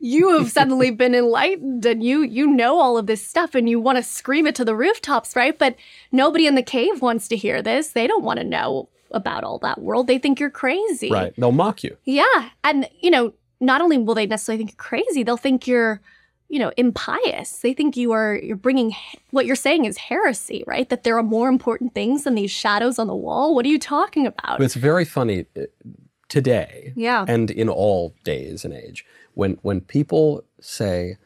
you 0.00 0.38
have 0.38 0.50
suddenly 0.50 0.90
been 1.02 1.14
enlightened, 1.14 1.86
and 1.86 2.02
you 2.02 2.22
you 2.22 2.46
know 2.46 2.78
all 2.78 2.98
of 2.98 3.06
this 3.06 3.26
stuff, 3.26 3.54
and 3.54 3.68
you 3.68 3.80
want 3.80 3.96
to 3.96 4.02
scream 4.02 4.46
it 4.46 4.54
to 4.56 4.64
the 4.64 4.76
rooftops, 4.76 5.36
right? 5.36 5.58
But 5.58 5.76
nobody 6.10 6.46
in 6.46 6.54
the 6.54 6.62
cave 6.62 7.02
wants 7.02 7.28
to 7.28 7.36
hear 7.36 7.62
this. 7.62 7.88
They 7.88 8.06
don't 8.06 8.24
want 8.24 8.38
to 8.38 8.44
know 8.44 8.88
about 9.12 9.44
all 9.44 9.58
that 9.58 9.80
world. 9.80 10.06
They 10.06 10.18
think 10.18 10.40
you're 10.40 10.50
crazy. 10.50 11.10
Right. 11.10 11.32
They'll 11.36 11.52
mock 11.52 11.84
you. 11.84 11.96
Yeah. 12.04 12.50
And, 12.64 12.88
you 13.00 13.10
know, 13.10 13.32
not 13.60 13.80
only 13.80 13.98
will 13.98 14.14
they 14.14 14.26
necessarily 14.26 14.58
think 14.64 14.72
you're 14.72 14.84
crazy, 14.84 15.22
they'll 15.22 15.36
think 15.36 15.66
you're, 15.66 16.00
you 16.48 16.58
know, 16.58 16.72
impious. 16.76 17.58
They 17.60 17.72
think 17.72 17.96
you 17.96 18.12
are, 18.12 18.34
you're 18.34 18.56
bringing, 18.56 18.94
what 19.30 19.46
you're 19.46 19.56
saying 19.56 19.84
is 19.84 19.96
heresy, 19.96 20.64
right? 20.66 20.88
That 20.88 21.04
there 21.04 21.16
are 21.16 21.22
more 21.22 21.48
important 21.48 21.94
things 21.94 22.24
than 22.24 22.34
these 22.34 22.50
shadows 22.50 22.98
on 22.98 23.06
the 23.06 23.14
wall. 23.14 23.54
What 23.54 23.64
are 23.64 23.70
you 23.70 23.78
talking 23.78 24.26
about? 24.26 24.60
It's 24.60 24.74
very 24.74 25.04
funny 25.04 25.46
today 26.32 26.94
yeah. 26.96 27.26
and 27.28 27.50
in 27.50 27.68
all 27.68 28.14
days 28.24 28.64
and 28.64 28.72
age 28.72 29.04
when 29.34 29.58
when 29.60 29.82
people 29.82 30.42
say 30.60 31.18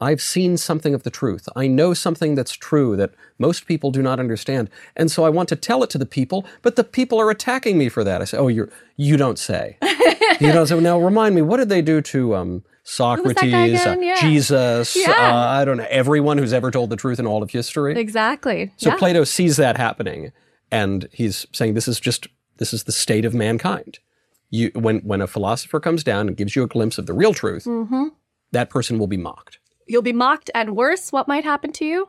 I've 0.00 0.22
seen 0.22 0.56
something 0.56 0.94
of 0.94 1.02
the 1.02 1.10
truth. 1.10 1.48
I 1.56 1.66
know 1.66 1.92
something 1.92 2.36
that's 2.36 2.52
true 2.52 2.94
that 2.94 3.14
most 3.36 3.66
people 3.66 3.90
do 3.90 4.00
not 4.00 4.20
understand. 4.20 4.70
And 4.94 5.10
so 5.10 5.24
I 5.24 5.28
want 5.28 5.48
to 5.48 5.56
tell 5.56 5.82
it 5.82 5.90
to 5.90 5.98
the 5.98 6.06
people, 6.06 6.46
but 6.62 6.76
the 6.76 6.84
people 6.84 7.20
are 7.20 7.30
attacking 7.30 7.76
me 7.76 7.88
for 7.88 8.04
that. 8.04 8.22
I 8.22 8.24
say, 8.24 8.38
"Oh, 8.38 8.46
you 8.46 8.70
you 8.96 9.16
don't 9.16 9.40
say." 9.40 9.76
you 10.40 10.52
don't 10.52 10.68
say. 10.68 10.78
Now 10.78 11.00
remind 11.00 11.34
me, 11.34 11.42
what 11.42 11.56
did 11.56 11.68
they 11.68 11.82
do 11.82 12.00
to 12.00 12.36
um, 12.36 12.64
Socrates, 12.84 13.84
uh, 13.84 13.96
Yeah. 13.98 14.20
Jesus, 14.20 14.94
Yeah. 14.94 15.10
uh, 15.10 15.48
I 15.60 15.64
don't 15.64 15.78
know, 15.78 15.86
everyone 15.90 16.38
who's 16.38 16.52
ever 16.52 16.70
told 16.70 16.90
the 16.90 16.96
truth 16.96 17.18
in 17.18 17.26
all 17.26 17.42
of 17.42 17.50
history? 17.50 17.98
exactly. 17.98 18.72
So 18.76 18.90
yeah. 18.90 18.96
Plato 18.98 19.24
sees 19.24 19.56
that 19.56 19.76
happening, 19.76 20.30
and 20.70 21.08
he's 21.12 21.44
saying 21.52 21.74
this 21.74 21.88
is 21.88 21.98
just 21.98 22.28
this 22.58 22.72
is 22.72 22.84
the 22.84 22.92
state 22.92 23.24
of 23.24 23.34
mankind. 23.34 23.98
You, 24.50 24.70
when 24.74 25.00
when 25.00 25.20
a 25.20 25.26
philosopher 25.26 25.78
comes 25.80 26.02
down 26.02 26.28
and 26.28 26.36
gives 26.36 26.56
you 26.56 26.62
a 26.62 26.66
glimpse 26.66 26.96
of 26.98 27.06
the 27.06 27.12
real 27.12 27.34
truth, 27.34 27.64
Mhm. 27.64 28.12
that 28.52 28.70
person 28.70 28.98
will 28.98 29.06
be 29.06 29.16
mocked. 29.18 29.58
You'll 29.86 30.02
be 30.02 30.12
mocked, 30.12 30.50
and 30.54 30.74
worse, 30.76 31.12
what 31.12 31.28
might 31.28 31.44
happen 31.44 31.72
to 31.72 31.84
you? 31.84 32.08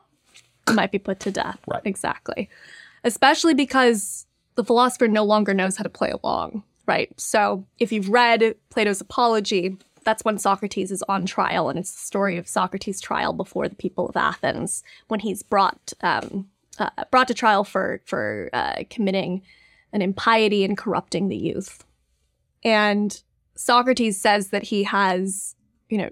You 0.67 0.75
might 0.75 0.91
be 0.91 0.99
put 0.99 1.19
to 1.21 1.31
death. 1.31 1.59
Right. 1.67 1.81
Exactly. 1.85 2.49
Especially 3.03 3.53
because 3.53 4.25
the 4.55 4.63
philosopher 4.63 5.07
no 5.07 5.23
longer 5.23 5.53
knows 5.53 5.77
how 5.77 5.83
to 5.83 5.89
play 5.89 6.11
along, 6.11 6.63
right? 6.85 7.09
So 7.19 7.65
if 7.79 7.91
you've 7.91 8.09
read 8.09 8.55
Plato's 8.69 8.99
Apology, 9.01 9.77
that's 10.03 10.23
when 10.23 10.37
Socrates 10.37 10.91
is 10.91 11.03
on 11.09 11.25
trial, 11.25 11.69
and 11.69 11.77
it's 11.79 11.91
the 11.91 12.05
story 12.05 12.37
of 12.37 12.47
Socrates' 12.47 13.01
trial 13.01 13.33
before 13.33 13.67
the 13.69 13.75
people 13.75 14.07
of 14.07 14.15
Athens 14.17 14.83
when 15.07 15.19
he's 15.21 15.43
brought 15.43 15.93
um, 16.01 16.49
uh, 16.77 16.89
brought 17.11 17.27
to 17.27 17.33
trial 17.33 17.63
for 17.65 18.01
for 18.05 18.49
uh, 18.53 18.83
committing 18.89 19.41
an 19.91 20.01
impiety 20.01 20.63
and 20.63 20.77
corrupting 20.77 21.27
the 21.29 21.35
youth. 21.37 21.83
And 22.63 23.21
Socrates 23.55 24.19
says 24.19 24.49
that 24.49 24.63
he 24.63 24.83
has, 24.83 25.55
you 25.89 25.97
know, 25.97 26.09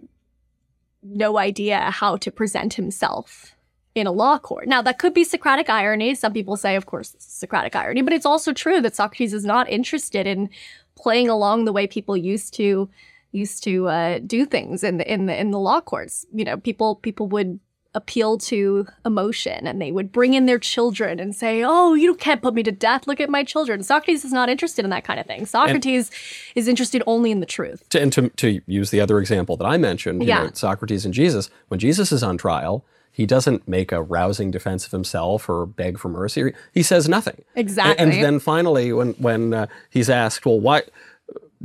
no 1.04 1.38
idea 1.38 1.92
how 1.92 2.18
to 2.18 2.32
present 2.32 2.74
himself 2.74 3.56
in 3.96 4.08
a 4.08 4.12
law 4.12 4.38
court. 4.38 4.68
Now, 4.68 4.82
that 4.82 5.00
could 5.00 5.14
be 5.14 5.24
Socratic 5.24 5.70
irony. 5.70 6.14
Some 6.16 6.34
people 6.34 6.56
say, 6.56 6.76
of 6.76 6.86
course, 6.86 7.16
Socratic 7.20 7.76
irony, 7.76 8.02
but 8.02 8.14
it's 8.14 8.26
also 8.26 8.54
true 8.54 8.82
that 8.82 8.96
Socrates 8.96 9.34
is 9.34 9.46
not 9.46 9.70
interested 9.70 10.28
in 10.28 10.50
playing 10.96 11.30
along 11.30 11.66
the 11.66 11.74
way 11.74 11.88
people 11.88 12.18
used 12.18 12.54
to 12.56 12.90
used 13.32 13.64
to 13.64 13.88
uh, 13.88 14.20
do 14.20 14.46
things 14.46 14.84
in 14.84 14.98
the 14.98 15.12
in 15.12 15.26
the 15.26 15.40
in 15.40 15.52
the 15.52 15.60
law 15.60 15.82
courts. 15.82 16.26
You 16.34 16.46
know, 16.46 16.58
people 16.58 16.96
people 16.96 17.28
would 17.28 17.60
appeal 17.98 18.38
to 18.38 18.88
emotion 19.06 19.68
and 19.68 19.82
they 19.82 19.92
would 19.92 20.12
bring 20.14 20.34
in 20.34 20.46
their 20.46 20.60
children 20.60 21.20
and 21.20 21.36
say, 21.36 21.64
"Oh, 21.66 21.94
you 21.96 22.16
can't 22.16 22.42
put 22.42 22.54
me 22.54 22.64
to 22.64 22.72
death. 22.72 23.08
Look 23.08 23.20
at 23.20 23.30
my 23.30 23.44
children." 23.44 23.84
Socrates 23.84 24.24
is 24.24 24.32
not 24.32 24.48
interested 24.50 24.86
in 24.86 24.92
that 24.92 25.04
kind 25.04 25.20
of 25.20 25.26
thing. 25.26 25.46
Socrates 25.46 26.10
is 26.56 26.68
interested 26.68 27.04
only 27.08 27.32
in 27.32 27.40
the 27.42 27.46
truth. 27.46 27.90
To, 27.90 28.02
and 28.02 28.14
to, 28.14 28.30
to 28.30 28.62
use 28.68 28.92
the 28.92 29.02
other 29.02 29.20
example 29.20 29.58
that 29.58 29.66
I 29.66 29.78
mentioned, 29.78 30.24
Yeah. 30.24 30.44
know, 30.44 30.52
Socrates 30.54 31.04
and 31.04 31.14
Jesus, 31.14 31.50
when 31.68 31.80
Jesus 31.80 32.12
is 32.12 32.24
on 32.24 32.38
trial, 32.38 32.86
he 33.12 33.26
doesn't 33.26 33.68
make 33.68 33.92
a 33.92 34.00
rousing 34.02 34.52
defense 34.52 34.86
of 34.86 34.92
himself 34.92 35.50
or 35.50 35.66
beg 35.66 35.98
for 35.98 36.08
mercy. 36.08 36.54
He 36.72 36.84
says 36.84 37.10
nothing. 37.10 37.44
Exactly. 37.56 37.98
And, 37.98 38.14
and 38.14 38.24
then 38.24 38.40
finally, 38.40 38.94
when 38.94 39.14
when 39.14 39.54
uh, 39.56 39.66
he's 39.90 40.08
asked, 40.08 40.46
"Well, 40.46 40.60
why 40.60 40.84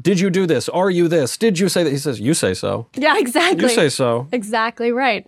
did 0.01 0.19
you 0.19 0.31
do 0.31 0.47
this? 0.47 0.71
Are 0.71 0.91
you 0.91 1.09
this? 1.09 1.37
Did 1.37 1.59
you 1.59 1.69
say 1.69 1.85
that?" 1.85 1.91
He 1.91 1.99
says, 1.99 2.19
"You 2.21 2.33
say 2.33 2.55
so. 2.55 2.87
yeah, 2.95 3.19
exactly. 3.19 3.65
You 3.65 3.69
say 3.69 3.91
so." 3.91 4.29
Exactly 4.33 4.93
right. 4.93 5.27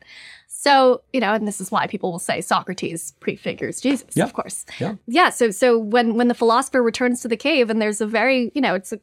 So, 0.65 1.03
you 1.13 1.21
know, 1.21 1.35
and 1.35 1.47
this 1.47 1.61
is 1.61 1.71
why 1.71 1.87
people 1.87 2.11
will 2.11 2.19
say 2.19 2.41
Socrates 2.41 3.13
prefigures 3.21 3.83
Jesus, 3.83 4.17
Yeah. 4.17 4.25
of 4.25 4.33
course. 4.33 4.65
Yeah. 4.81 4.95
Yeah, 5.07 5.29
so 5.29 5.51
so 5.51 5.79
when 5.79 6.15
when 6.15 6.29
the 6.29 6.35
philosopher 6.35 6.83
returns 6.83 7.21
to 7.21 7.29
the 7.29 7.37
cave 7.37 7.69
and 7.69 7.83
there's 7.83 8.01
a 8.01 8.07
very, 8.07 8.51
you 8.55 8.63
know, 8.63 8.75
it's 8.75 8.91
a 8.91 8.99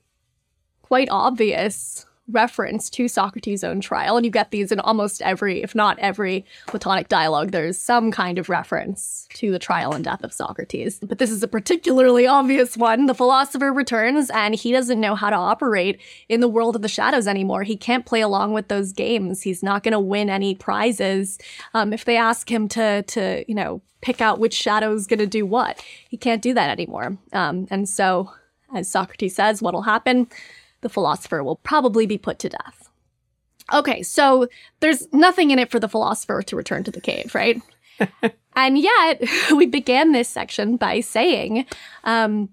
quite 0.82 1.08
obvious 1.12 2.08
reference 2.28 2.90
to 2.92 3.08
Socrates' 3.08 3.63
own 3.63 3.82
trial. 3.82 4.18
And 4.18 4.25
you 4.25 4.32
get 4.32 4.51
these 4.51 4.72
in 4.72 4.80
almost 4.80 5.22
every, 5.22 5.63
if 5.63 5.75
not 5.75 6.00
every, 6.00 6.46
Platonic 6.68 7.10
dialogue. 7.10 7.51
There's 7.51 7.78
some 7.78 8.12
kind 8.12 8.38
of 8.38 8.50
reference 8.50 9.28
to 9.36 9.51
the 9.51 9.60
trial 9.60 9.94
and 9.94 10.04
death 10.04 10.24
of 10.24 10.34
Socrates. 10.34 11.00
But 11.00 11.18
this 11.18 11.32
is 11.32 11.44
a 11.44 11.48
particularly 11.48 12.28
obvious 12.28 12.78
one. 12.78 13.06
The 13.06 13.13
philosopher 13.13 13.74
returns 13.74 14.30
and 14.30 14.56
he 14.56 14.72
doesn't 14.72 15.00
know 15.00 15.16
how 15.16 15.30
to 15.30 15.36
operate 15.36 16.00
in 16.30 16.40
the 16.40 16.48
world 16.48 16.75
of 16.75 16.82
the 16.82 16.88
shadows 16.88 17.28
anymore. 17.28 17.63
He 17.63 17.78
can't 17.78 18.06
play 18.06 18.22
along 18.22 18.54
with 18.54 18.68
those 18.68 18.94
games. 18.94 19.42
He's 19.42 19.63
not 19.63 19.84
going 19.84 19.94
to 19.94 20.00
win 20.00 20.30
any 20.30 20.56
prizes. 20.56 21.38
Um, 21.74 21.94
if 21.94 22.06
they 22.06 22.18
ask 22.18 22.50
him 22.50 22.68
to, 22.70 23.04
to, 23.04 23.44
you 23.48 23.56
know, 23.56 23.82
pick 24.01 24.22
out 24.22 24.40
which 24.40 24.54
shadow 24.54 24.94
is 24.94 25.08
going 25.08 25.20
to 25.20 25.28
do 25.28 25.46
what, 25.46 25.84
he 26.10 26.18
can't 26.18 26.42
do 26.42 26.54
that 26.54 26.70
anymore. 26.70 27.18
Um, 27.34 27.68
and 27.70 27.88
so, 27.88 28.32
as 28.74 28.90
Socrates 28.90 29.36
says, 29.36 29.62
what'll 29.62 29.84
happen? 29.84 30.28
The 30.81 30.89
philosopher 30.89 31.43
will 31.43 31.57
probably 31.57 32.05
be 32.05 32.17
put 32.17 32.39
to 32.39 32.50
death. 32.50 32.89
Okay, 33.73 34.03
so 34.03 34.47
there's 34.79 35.07
nothing 35.13 35.51
in 35.51 35.59
it 35.59 35.71
for 35.71 35.79
the 35.79 35.88
philosopher 35.88 36.41
to 36.43 36.55
return 36.55 36.83
to 36.83 36.91
the 36.91 37.01
cave, 37.01 37.33
right? 37.33 37.61
and 38.55 38.77
yet, 38.77 39.23
we 39.55 39.65
began 39.65 40.11
this 40.11 40.29
section 40.29 40.77
by 40.77 41.00
saying, 41.00 41.65
um, 42.03 42.50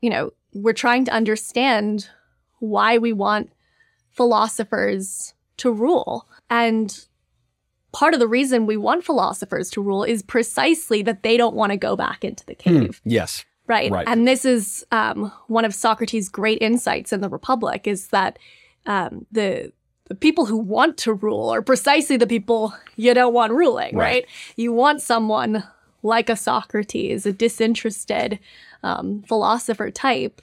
you 0.00 0.10
know, 0.10 0.32
we're 0.52 0.72
trying 0.72 1.04
to 1.04 1.12
understand 1.12 2.08
why 2.58 2.98
we 2.98 3.12
want 3.12 3.52
philosophers 4.10 5.34
to 5.58 5.70
rule. 5.70 6.28
And 6.50 7.06
part 7.92 8.14
of 8.14 8.20
the 8.20 8.28
reason 8.28 8.66
we 8.66 8.76
want 8.76 9.04
philosophers 9.04 9.70
to 9.70 9.82
rule 9.82 10.04
is 10.04 10.22
precisely 10.22 11.02
that 11.02 11.22
they 11.22 11.36
don't 11.36 11.54
want 11.54 11.70
to 11.72 11.76
go 11.76 11.96
back 11.96 12.24
into 12.24 12.44
the 12.46 12.54
hmm, 12.54 12.80
cave. 12.80 12.90
Mm, 12.90 13.00
yes. 13.04 13.44
Right. 13.68 13.90
right. 13.90 14.08
And 14.08 14.26
this 14.26 14.44
is 14.44 14.84
um, 14.90 15.30
one 15.46 15.64
of 15.64 15.74
Socrates' 15.74 16.28
great 16.28 16.60
insights 16.62 17.12
in 17.12 17.20
the 17.20 17.28
Republic 17.28 17.86
is 17.86 18.08
that 18.08 18.38
um, 18.86 19.26
the 19.30 19.72
the 20.06 20.14
people 20.14 20.46
who 20.46 20.56
want 20.56 20.96
to 20.96 21.12
rule 21.12 21.50
are 21.50 21.60
precisely 21.60 22.16
the 22.16 22.26
people 22.26 22.72
you 22.96 23.12
don't 23.12 23.34
want 23.34 23.52
ruling, 23.52 23.94
right? 23.94 24.24
right? 24.24 24.26
You 24.56 24.72
want 24.72 25.02
someone 25.02 25.64
like 26.02 26.30
a 26.30 26.36
Socrates, 26.36 27.26
a 27.26 27.32
disinterested 27.32 28.38
um, 28.82 29.22
philosopher 29.28 29.90
type 29.90 30.40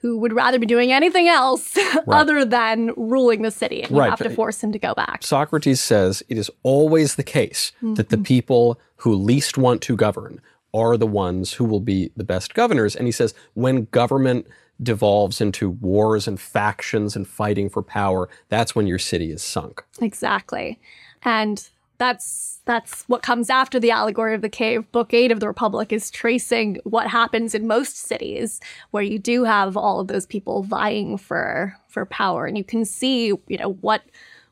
who 0.00 0.18
would 0.18 0.32
rather 0.32 0.58
be 0.58 0.66
doing 0.66 0.92
anything 0.92 1.28
else 1.28 1.76
right. 1.94 2.02
other 2.08 2.44
than 2.44 2.90
ruling 2.96 3.42
the 3.42 3.50
city. 3.50 3.82
And 3.82 3.90
you 3.90 3.98
right. 3.98 4.10
have 4.10 4.18
to 4.18 4.30
force 4.30 4.62
him 4.62 4.72
to 4.72 4.78
go 4.78 4.94
back. 4.94 5.22
Socrates 5.22 5.80
says 5.80 6.22
it 6.28 6.36
is 6.36 6.50
always 6.62 7.14
the 7.14 7.22
case 7.22 7.72
mm-hmm. 7.78 7.94
that 7.94 8.10
the 8.10 8.18
people 8.18 8.78
who 8.96 9.14
least 9.14 9.56
want 9.56 9.80
to 9.82 9.96
govern 9.96 10.40
are 10.76 10.98
the 10.98 11.06
ones 11.06 11.54
who 11.54 11.64
will 11.64 11.80
be 11.80 12.10
the 12.16 12.24
best 12.24 12.54
governors. 12.54 12.94
And 12.94 13.06
he 13.06 13.12
says 13.12 13.34
when 13.54 13.86
government 13.86 14.46
devolves 14.82 15.40
into 15.40 15.70
wars 15.70 16.28
and 16.28 16.38
factions 16.38 17.16
and 17.16 17.26
fighting 17.26 17.70
for 17.70 17.82
power, 17.82 18.28
that's 18.50 18.74
when 18.74 18.86
your 18.86 18.98
city 18.98 19.32
is 19.32 19.42
sunk. 19.42 19.82
Exactly. 20.00 20.78
And 21.22 21.66
that's 21.98 22.60
that's 22.66 23.04
what 23.04 23.22
comes 23.22 23.48
after 23.48 23.80
the 23.80 23.90
allegory 23.90 24.34
of 24.34 24.42
the 24.42 24.50
cave. 24.50 24.90
Book 24.92 25.14
8 25.14 25.32
of 25.32 25.40
the 25.40 25.48
Republic 25.48 25.94
is 25.94 26.10
tracing 26.10 26.78
what 26.84 27.06
happens 27.06 27.54
in 27.54 27.66
most 27.66 27.96
cities 27.96 28.60
where 28.90 29.02
you 29.02 29.18
do 29.18 29.44
have 29.44 29.78
all 29.78 30.00
of 30.00 30.08
those 30.08 30.26
people 30.26 30.62
vying 30.62 31.16
for 31.16 31.74
for 31.88 32.04
power 32.04 32.44
and 32.44 32.58
you 32.58 32.64
can 32.64 32.84
see, 32.84 33.28
you 33.28 33.58
know, 33.58 33.72
what 33.80 34.02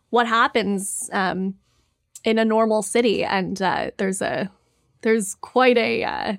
what 0.09 0.27
happens 0.27 1.11
um, 1.13 1.55
in 2.25 2.39
a 2.39 2.47
normal 2.47 2.81
city 2.81 3.23
and 3.25 3.61
uh, 3.61 3.91
there's 3.99 4.23
a 4.23 4.51
there's 5.05 5.37
quite 5.37 5.79
a 5.79 6.03
uh, 6.03 6.33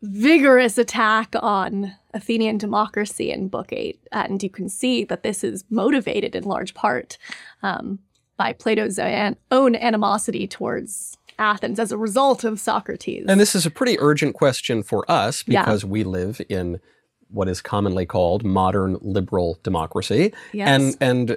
vigorous 0.00 0.78
attack 0.78 1.34
on 1.40 1.94
Athenian 2.14 2.56
democracy 2.58 3.30
in 3.30 3.48
Book 3.48 3.72
8. 3.72 4.00
And 4.12 4.42
you 4.42 4.48
can 4.48 4.68
see 4.68 5.04
that 5.04 5.22
this 5.22 5.44
is 5.44 5.64
motivated 5.68 6.34
in 6.34 6.44
large 6.44 6.74
part 6.74 7.18
um, 7.62 7.98
by 8.36 8.52
Plato's 8.52 8.98
own 8.98 9.76
animosity 9.76 10.46
towards 10.46 11.18
Athens 11.38 11.78
as 11.78 11.92
a 11.92 11.98
result 11.98 12.44
of 12.44 12.58
Socrates. 12.58 13.26
And 13.28 13.40
this 13.40 13.54
is 13.54 13.66
a 13.66 13.70
pretty 13.70 13.98
urgent 14.00 14.34
question 14.34 14.82
for 14.82 15.10
us 15.10 15.42
because 15.42 15.84
yeah. 15.84 15.90
we 15.90 16.04
live 16.04 16.40
in 16.48 16.80
what 17.28 17.48
is 17.48 17.62
commonly 17.62 18.06
called 18.06 18.44
modern 18.44 18.98
liberal 19.00 19.58
democracy. 19.62 20.32
Yes. 20.52 20.68
And 20.68 20.96
and 21.00 21.36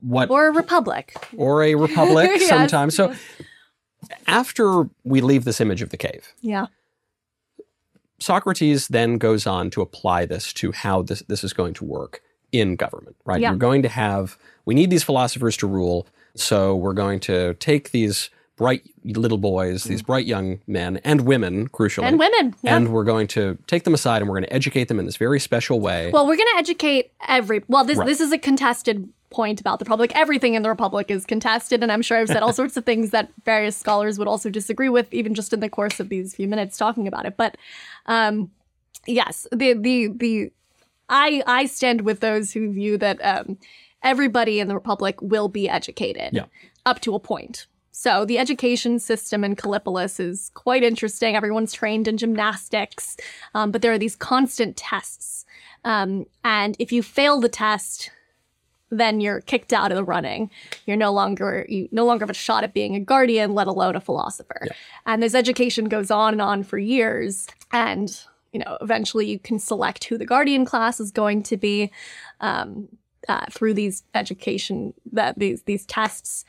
what 0.00 0.30
or 0.30 0.48
a 0.48 0.52
republic. 0.52 1.14
Or 1.36 1.62
a 1.62 1.74
republic 1.74 2.30
yes. 2.34 2.48
sometimes. 2.48 2.94
So 2.94 3.14
after 4.26 4.88
we 5.04 5.20
leave 5.20 5.44
this 5.44 5.60
image 5.60 5.82
of 5.82 5.90
the 5.90 5.96
cave, 5.96 6.34
yeah. 6.40 6.66
Socrates 8.20 8.88
then 8.88 9.16
goes 9.18 9.46
on 9.46 9.70
to 9.70 9.80
apply 9.80 10.26
this 10.26 10.52
to 10.54 10.72
how 10.72 11.02
this, 11.02 11.22
this 11.28 11.44
is 11.44 11.52
going 11.52 11.74
to 11.74 11.84
work 11.84 12.20
in 12.50 12.74
government, 12.76 13.16
right? 13.24 13.40
Yeah. 13.40 13.50
You're 13.50 13.58
going 13.58 13.82
to 13.82 13.88
have, 13.88 14.36
we 14.64 14.74
need 14.74 14.90
these 14.90 15.04
philosophers 15.04 15.56
to 15.58 15.66
rule, 15.66 16.06
so 16.34 16.74
we're 16.74 16.94
going 16.94 17.20
to 17.20 17.54
take 17.54 17.90
these 17.90 18.30
bright 18.58 18.82
little 19.04 19.38
boys, 19.38 19.84
these 19.84 20.02
bright 20.02 20.26
young 20.26 20.60
men 20.66 20.98
and 21.04 21.22
women, 21.22 21.68
crucially. 21.68 22.02
And 22.02 22.18
women. 22.18 22.54
Yeah. 22.62 22.76
And 22.76 22.92
we're 22.92 23.04
going 23.04 23.28
to 23.28 23.56
take 23.66 23.84
them 23.84 23.94
aside 23.94 24.20
and 24.20 24.28
we're 24.28 24.34
going 24.34 24.48
to 24.48 24.52
educate 24.52 24.88
them 24.88 24.98
in 24.98 25.06
this 25.06 25.16
very 25.16 25.40
special 25.40 25.80
way. 25.80 26.10
Well, 26.10 26.26
we're 26.26 26.36
going 26.36 26.48
to 26.54 26.58
educate 26.58 27.12
every, 27.26 27.62
well, 27.68 27.84
this, 27.84 27.96
right. 27.96 28.06
this 28.06 28.20
is 28.20 28.32
a 28.32 28.38
contested 28.38 29.08
point 29.30 29.60
about 29.60 29.78
the 29.78 29.84
Republic. 29.84 30.12
Everything 30.14 30.54
in 30.54 30.62
the 30.62 30.68
Republic 30.68 31.10
is 31.10 31.24
contested, 31.24 31.82
and 31.82 31.92
I'm 31.92 32.02
sure 32.02 32.18
I've 32.18 32.28
said 32.28 32.42
all 32.42 32.52
sorts 32.62 32.76
of 32.76 32.84
things 32.84 33.10
that 33.10 33.30
various 33.44 33.76
scholars 33.76 34.18
would 34.18 34.28
also 34.28 34.50
disagree 34.50 34.88
with, 34.88 35.12
even 35.14 35.34
just 35.34 35.52
in 35.52 35.60
the 35.60 35.68
course 35.68 36.00
of 36.00 36.08
these 36.08 36.34
few 36.34 36.48
minutes 36.48 36.76
talking 36.76 37.06
about 37.06 37.26
it. 37.26 37.36
But 37.36 37.56
um, 38.06 38.50
yes, 39.06 39.46
the 39.52 39.74
the 39.74 40.08
the 40.08 40.52
I 41.08 41.42
I 41.46 41.66
stand 41.66 42.02
with 42.02 42.20
those 42.20 42.52
who 42.52 42.72
view 42.72 42.98
that 42.98 43.22
um, 43.24 43.58
everybody 44.02 44.60
in 44.60 44.68
the 44.68 44.74
Republic 44.74 45.20
will 45.20 45.48
be 45.48 45.68
educated 45.68 46.32
yeah. 46.32 46.44
up 46.86 47.00
to 47.00 47.14
a 47.14 47.20
point. 47.20 47.66
So 48.00 48.24
the 48.24 48.38
education 48.38 49.00
system 49.00 49.42
in 49.42 49.56
Callipolis 49.56 50.20
is 50.20 50.52
quite 50.54 50.84
interesting. 50.84 51.34
Everyone's 51.34 51.72
trained 51.72 52.06
in 52.06 52.16
gymnastics, 52.16 53.16
um, 53.56 53.72
but 53.72 53.82
there 53.82 53.90
are 53.90 53.98
these 53.98 54.14
constant 54.14 54.76
tests. 54.76 55.44
Um, 55.84 56.26
and 56.44 56.76
if 56.78 56.92
you 56.92 57.02
fail 57.02 57.40
the 57.40 57.48
test, 57.48 58.12
then 58.88 59.20
you're 59.20 59.40
kicked 59.40 59.72
out 59.72 59.90
of 59.90 59.96
the 59.96 60.04
running. 60.04 60.48
You're 60.86 60.96
no 60.96 61.12
longer 61.12 61.66
you 61.68 61.88
no 61.90 62.06
longer 62.06 62.22
have 62.22 62.30
a 62.30 62.34
shot 62.34 62.62
at 62.62 62.72
being 62.72 62.94
a 62.94 63.00
guardian, 63.00 63.52
let 63.52 63.66
alone 63.66 63.96
a 63.96 64.00
philosopher. 64.00 64.60
Yeah. 64.66 64.72
And 65.04 65.20
this 65.20 65.34
education 65.34 65.86
goes 65.86 66.12
on 66.12 66.34
and 66.34 66.40
on 66.40 66.62
for 66.62 66.78
years. 66.78 67.48
And 67.72 68.16
you 68.52 68.60
know, 68.60 68.78
eventually 68.80 69.26
you 69.26 69.40
can 69.40 69.58
select 69.58 70.04
who 70.04 70.16
the 70.16 70.24
guardian 70.24 70.64
class 70.64 71.00
is 71.00 71.10
going 71.10 71.42
to 71.42 71.56
be 71.56 71.90
um, 72.40 72.90
uh, 73.28 73.46
through 73.50 73.74
these 73.74 74.04
education 74.14 74.94
that 75.10 75.36
these 75.36 75.64
these 75.64 75.84
tests. 75.84 76.44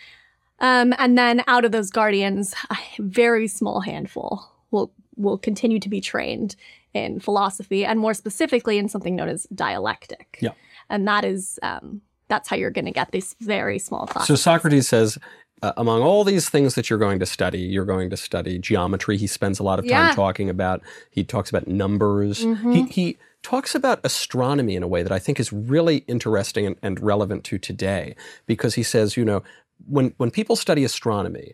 Um, 0.59 0.93
and 0.97 1.17
then 1.17 1.43
out 1.47 1.65
of 1.65 1.71
those 1.71 1.89
guardians, 1.89 2.55
a 2.69 2.77
very 2.99 3.47
small 3.47 3.81
handful 3.81 4.45
will 4.71 4.91
will 5.15 5.37
continue 5.37 5.79
to 5.79 5.89
be 5.89 5.99
trained 5.99 6.55
in 6.93 7.19
philosophy 7.19 7.85
and 7.85 7.99
more 7.99 8.13
specifically 8.13 8.77
in 8.77 8.87
something 8.87 9.15
known 9.15 9.29
as 9.29 9.45
dialectic. 9.53 10.37
Yeah. 10.41 10.51
And 10.89 11.07
that 11.07 11.25
is 11.25 11.59
um, 11.61 12.01
that's 12.29 12.47
how 12.47 12.55
you're 12.55 12.71
going 12.71 12.85
to 12.85 12.91
get 12.91 13.11
this 13.11 13.35
very 13.41 13.79
small 13.79 14.07
class. 14.07 14.27
So 14.27 14.35
Socrates 14.35 14.87
says, 14.87 15.17
uh, 15.61 15.73
among 15.75 16.01
all 16.01 16.23
these 16.23 16.49
things 16.49 16.75
that 16.75 16.89
you're 16.89 16.99
going 16.99 17.19
to 17.19 17.25
study, 17.25 17.59
you're 17.59 17.85
going 17.85 18.09
to 18.11 18.17
study 18.17 18.57
geometry. 18.57 19.17
He 19.17 19.27
spends 19.27 19.59
a 19.59 19.63
lot 19.63 19.77
of 19.77 19.85
time 19.85 20.07
yeah. 20.07 20.15
talking 20.15 20.49
about. 20.49 20.81
He 21.11 21.23
talks 21.23 21.49
about 21.49 21.67
numbers. 21.67 22.45
Mm-hmm. 22.45 22.71
He 22.71 22.83
he 22.83 23.17
talks 23.43 23.75
about 23.75 23.99
astronomy 24.03 24.75
in 24.75 24.83
a 24.83 24.87
way 24.87 25.03
that 25.03 25.11
I 25.11 25.19
think 25.19 25.39
is 25.39 25.51
really 25.51 25.97
interesting 26.07 26.65
and, 26.65 26.75
and 26.81 26.99
relevant 27.01 27.43
to 27.45 27.57
today 27.57 28.15
because 28.45 28.75
he 28.75 28.83
says, 28.83 29.17
you 29.17 29.25
know, 29.25 29.43
when 29.87 30.13
when 30.17 30.31
people 30.31 30.55
study 30.55 30.83
astronomy, 30.83 31.53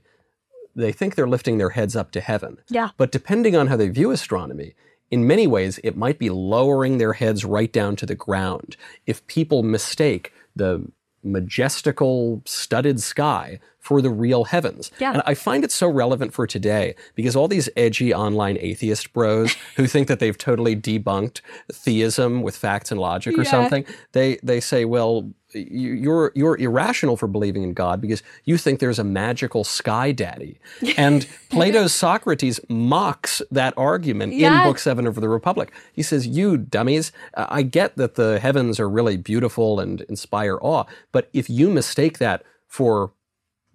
they 0.76 0.92
think 0.92 1.16
they're 1.16 1.28
lifting 1.28 1.58
their 1.58 1.70
heads 1.70 1.96
up 1.96 2.12
to 2.12 2.22
heaven. 2.22 2.58
Yeah. 2.70 2.90
But 2.98 3.12
depending 3.12 3.56
on 3.56 3.68
how 3.68 3.78
they 3.78 3.90
view 3.90 4.12
astronomy, 4.12 4.76
in 5.12 5.28
many 5.28 5.48
ways, 5.48 5.80
it 5.84 5.96
might 5.96 6.20
be 6.20 6.30
lowering 6.30 6.98
their 6.98 7.14
heads 7.14 7.46
right 7.46 7.72
down 7.72 7.96
to 7.98 8.06
the 8.06 8.16
ground 8.16 8.76
if 9.06 9.26
people 9.28 9.64
mistake 9.64 10.34
the 10.56 10.86
majestical 11.24 12.42
studded 12.46 13.02
sky 13.02 13.60
for 13.80 14.02
the 14.02 14.10
real 14.10 14.46
heavens. 14.46 14.92
Yeah. 15.00 15.14
And 15.14 15.24
I 15.26 15.34
find 15.34 15.64
it 15.64 15.72
so 15.72 15.88
relevant 15.88 16.34
for 16.34 16.48
today 16.48 16.96
because 17.16 17.36
all 17.36 17.48
these 17.48 17.70
edgy 17.76 18.14
online 18.14 18.58
atheist 18.60 19.12
bros 19.14 19.56
who 19.76 19.88
think 19.88 20.08
that 20.08 20.20
they've 20.20 20.38
totally 20.38 20.76
debunked 20.76 21.42
theism 21.72 22.42
with 22.42 22.56
facts 22.56 22.92
and 22.92 23.00
logic 23.00 23.38
or 23.38 23.44
yeah. 23.44 23.52
something, 23.52 23.86
they 24.14 24.40
they 24.44 24.60
say, 24.60 24.86
well, 24.86 25.32
you're 25.56 26.32
you're 26.36 26.58
irrational 26.58 27.18
for 27.18 27.28
believing 27.28 27.64
in 27.64 27.74
God 27.74 28.02
because 28.02 28.22
you 28.44 28.58
think 28.58 28.80
there's 28.80 29.00
a 29.00 29.04
magical 29.04 29.64
sky 29.64 30.12
daddy. 30.12 30.60
And 30.98 31.28
Plato's 31.50 31.94
Socrates 31.94 32.60
mocks 32.70 33.42
that 33.52 33.74
argument 33.76 34.34
yeah. 34.34 34.62
in 34.62 34.70
Book 34.70 34.80
Seven 34.80 35.08
of 35.08 35.16
the 35.16 35.30
Republic. 35.30 35.72
He 35.94 36.02
says, 36.02 36.26
"You 36.26 36.58
dummies, 36.58 37.12
I 37.36 37.64
get 37.64 37.98
that 37.98 38.16
the 38.16 38.40
heavens 38.40 38.80
are 38.80 38.90
really 38.90 39.18
beautiful 39.18 39.80
and 39.80 40.02
inspire 40.02 40.58
awe, 40.62 40.86
but 41.12 41.30
if 41.34 41.50
you 41.50 41.70
mistake 41.70 42.18
that 42.20 42.44
for 42.68 43.12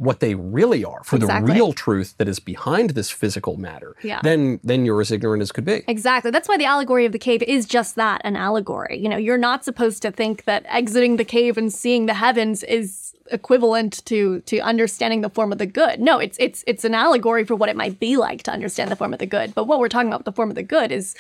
what 0.01 0.21
they 0.21 0.35
really 0.35 0.83
are, 0.83 1.03
for 1.05 1.17
Exactly. 1.17 1.47
the 1.49 1.53
real 1.55 1.73
truth 1.75 2.15
that 2.17 2.27
is 2.27 2.39
behind 2.39 2.91
this 2.91 3.11
physical 3.11 3.59
matter, 3.59 3.95
Yeah. 4.03 4.21
then 4.23 4.59
then 4.65 4.87
you're 4.87 5.03
as 5.03 5.11
ignorant 5.13 5.43
as 5.43 5.53
could 5.53 5.67
be. 5.67 5.83
Exactly. 5.87 6.31
That's 6.31 6.49
why 6.49 6.57
the 6.57 6.65
allegory 6.65 7.05
of 7.05 7.13
the 7.13 7.19
cave 7.19 7.43
is 7.43 7.67
just 7.67 7.97
that 7.97 8.23
an 8.25 8.35
allegory. 8.35 8.99
You 8.99 9.11
know, 9.11 9.19
you're 9.19 9.37
not 9.51 9.63
supposed 9.63 10.01
to 10.03 10.11
think 10.11 10.45
that 10.45 10.65
exiting 10.69 11.17
the 11.19 11.25
cave 11.25 11.59
and 11.59 11.71
seeing 11.71 12.07
the 12.07 12.15
heavens 12.15 12.63
is 12.63 13.13
equivalent 13.31 14.05
to 14.07 14.41
to 14.41 14.59
understanding 14.61 15.21
the 15.21 15.29
form 15.31 15.53
of 15.53 15.59
the 15.59 15.67
good. 15.67 16.01
No, 16.01 16.19
it's 16.19 16.37
it's 16.41 16.65
it's 16.67 16.85
an 16.85 16.95
allegory 16.95 17.45
for 17.45 17.55
what 17.55 17.69
it 17.69 17.77
might 17.77 18.01
be 18.01 18.17
like 18.17 18.43
to 18.45 18.51
understand 18.51 18.91
the 18.91 18.97
form 18.97 19.13
of 19.13 19.19
the 19.19 19.27
good. 19.27 19.55
But 19.55 19.65
what 19.69 19.79
we're 19.81 19.89
talking 19.91 20.09
about 20.09 20.21
with 20.21 20.31
the 20.33 20.33
form 20.33 20.49
of 20.49 20.57
the 20.57 20.63
good 20.77 20.91
is 20.91 21.15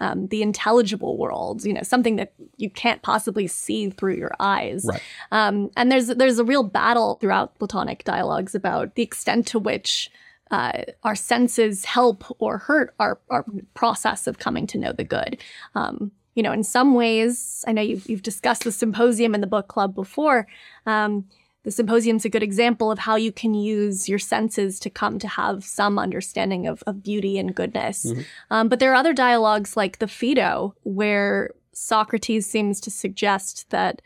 um, 0.00 0.28
the 0.28 0.42
intelligible 0.42 1.16
world, 1.16 1.64
you 1.64 1.72
know, 1.72 1.82
something 1.82 2.16
that 2.16 2.32
you 2.56 2.70
can't 2.70 3.02
possibly 3.02 3.46
see 3.46 3.90
through 3.90 4.16
your 4.16 4.32
eyes. 4.40 4.84
Right. 4.86 5.02
Um, 5.32 5.70
and 5.76 5.90
there's 5.90 6.08
there's 6.08 6.38
a 6.38 6.44
real 6.44 6.62
battle 6.62 7.16
throughout 7.20 7.58
Platonic 7.58 8.04
dialogues 8.04 8.54
about 8.54 8.94
the 8.94 9.02
extent 9.02 9.46
to 9.48 9.58
which 9.58 10.10
uh, 10.50 10.82
our 11.02 11.14
senses 11.14 11.84
help 11.84 12.24
or 12.38 12.58
hurt 12.58 12.94
our, 13.00 13.18
our 13.30 13.44
process 13.74 14.26
of 14.26 14.38
coming 14.38 14.66
to 14.68 14.78
know 14.78 14.92
the 14.92 15.04
good. 15.04 15.38
Um, 15.74 16.12
you 16.34 16.42
know, 16.42 16.52
in 16.52 16.62
some 16.62 16.94
ways, 16.94 17.64
I 17.66 17.72
know 17.72 17.82
you've, 17.82 18.08
you've 18.08 18.22
discussed 18.22 18.64
the 18.64 18.72
symposium 18.72 19.34
in 19.34 19.40
the 19.40 19.46
book 19.46 19.68
club 19.68 19.94
before. 19.94 20.46
Um, 20.84 21.24
the 21.66 21.72
symposium's 21.72 22.24
a 22.24 22.28
good 22.28 22.44
example 22.44 22.92
of 22.92 23.00
how 23.00 23.16
you 23.16 23.32
can 23.32 23.52
use 23.52 24.08
your 24.08 24.20
senses 24.20 24.78
to 24.78 24.88
come 24.88 25.18
to 25.18 25.26
have 25.26 25.64
some 25.64 25.98
understanding 25.98 26.68
of, 26.68 26.80
of 26.86 27.02
beauty 27.02 27.40
and 27.40 27.56
goodness. 27.56 28.06
Um, 28.52 28.68
but 28.68 28.78
there 28.78 28.92
are 28.92 28.94
other 28.94 29.12
dialogues 29.12 29.76
like 29.76 29.98
the 29.98 30.06
Phaedo, 30.06 30.76
where 30.84 31.50
Socrates 31.72 32.48
seems 32.48 32.80
to 32.82 32.90
suggest 32.92 33.68
that, 33.70 34.00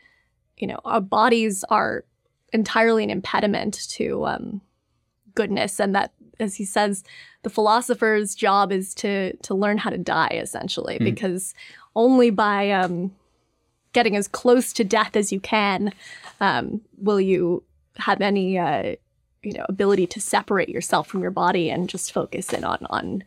you 0.57 0.65
know, 0.65 0.79
our 0.85 0.99
bodies 1.01 1.63
are 1.69 2.03
entirely 2.51 3.03
an 3.03 3.11
impediment 3.11 3.87
to 3.91 4.25
um, 4.25 4.61
goodness, 5.35 5.79
and 5.79 5.93
that, 5.93 6.13
as 6.39 6.55
he 6.55 6.65
says, 6.65 7.03
the 7.43 7.51
philosopher's 7.51 8.33
job 8.33 8.71
is 8.71 8.95
to 8.95 9.37
to 9.37 9.53
learn 9.53 9.77
how 9.77 9.91
to 9.91 9.99
die, 9.99 10.31
essentially, 10.33 10.97
because 10.99 11.53
only 11.95 12.31
by 12.31 12.71
um, 12.71 13.11
getting 13.93 14.15
as 14.15 14.27
close 14.27 14.73
to 14.73 14.83
death 14.83 15.15
as 15.15 15.31
you 15.31 15.39
can 15.39 15.91
um, 16.39 16.81
will 16.97 17.19
you 17.21 17.63
have 17.97 18.21
any 18.21 18.57
uh, 18.57 18.95
you 19.43 19.53
know 19.53 19.65
ability 19.69 20.07
to 20.07 20.21
separate 20.21 20.69
yourself 20.69 21.07
from 21.07 21.21
your 21.21 21.31
body 21.31 21.69
and 21.69 21.89
just 21.89 22.11
focus 22.11 22.53
in 22.53 22.63
on 22.63 22.85
on 22.89 23.23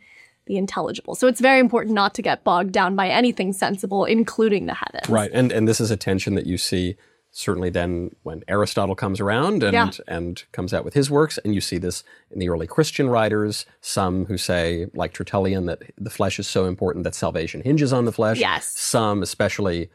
the 0.47 0.57
intelligible. 0.59 1.15
So 1.15 1.27
it's 1.27 1.41
very 1.41 1.59
important 1.59 1.95
not 1.95 2.13
to 2.15 2.23
get 2.23 2.45
bogged 2.45 2.73
down 2.73 2.95
by 2.95 3.09
anything 3.09 3.55
sensible, 3.55 4.05
including 4.05 4.67
the 4.67 4.75
heavens. 4.75 5.09
Right. 5.09 5.31
And 5.33 5.51
and 5.51 5.67
this 5.67 5.81
is 5.81 5.91
a 5.91 5.97
tension 5.97 6.35
that 6.35 6.47
you 6.47 6.59
see 6.59 6.97
certainly 7.31 7.69
then 7.69 8.15
when 8.23 8.45
Aristotle 8.47 8.95
comes 8.95 9.21
around 9.21 9.65
and 9.65 9.73
Yeah. 9.73 9.91
and 10.07 10.45
comes 10.53 10.73
out 10.73 10.85
with 10.85 10.95
his 10.95 11.11
works 11.11 11.37
and 11.39 11.53
you 11.55 11.61
see 11.61 11.79
this 11.79 12.05
in 12.31 12.39
the 12.39 12.49
early 12.49 12.67
Christian 12.67 13.09
writers, 13.09 13.67
some 13.81 14.27
who 14.27 14.39
say 14.39 14.87
like 14.95 15.13
Tertullian 15.13 15.67
that 15.67 15.83
the 15.99 16.11
flesh 16.11 16.39
is 16.39 16.47
so 16.47 16.67
important 16.67 17.03
that 17.05 17.15
salvation 17.15 17.63
hinges 17.63 17.93
on 17.93 18.05
the 18.05 18.13
flesh. 18.13 18.39
Yes. 18.39 18.67
Some 18.67 19.23
especially 19.23 19.91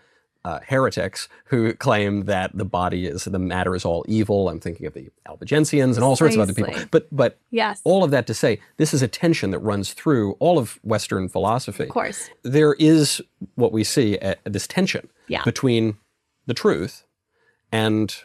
uh, 0.46 0.60
heretics 0.68 1.28
who 1.46 1.74
claim 1.74 2.26
that 2.26 2.52
the 2.58 2.64
body 2.66 3.06
is 3.06 3.26
the 3.26 3.38
matter 3.40 3.76
is 3.76 3.84
all 3.84 4.06
evil. 4.08 4.48
I'm 4.50 4.60
thinking 4.60 4.86
of 4.86 4.94
the 4.94 5.10
Albigensians 5.28 5.96
and 5.96 6.04
all 6.04 6.16
sorts 6.16 6.36
of 6.36 6.42
other 6.42 6.54
people. 6.54 6.74
But 6.92 7.08
but 7.12 7.38
Yes. 7.52 7.82
all 7.84 8.04
of 8.04 8.12
that 8.12 8.26
to 8.28 8.34
say, 8.34 8.60
this 8.78 8.94
is 8.94 9.02
a 9.02 9.08
tension 9.08 9.52
that 9.52 9.60
runs 9.60 9.94
through 9.94 10.34
all 10.40 10.58
of 10.58 10.80
Western 10.84 11.28
philosophy 11.30 11.84
of 11.84 11.90
course. 11.90 12.30
there 12.44 12.74
is 12.80 13.22
what 13.56 13.72
we 13.74 13.84
see 13.84 14.18
uh, 14.20 14.36
this 14.46 14.66
tension 14.66 15.10
Yeah. 15.28 15.44
between 15.44 15.98
the 16.46 16.54
truth 16.54 17.04
and 17.72 18.16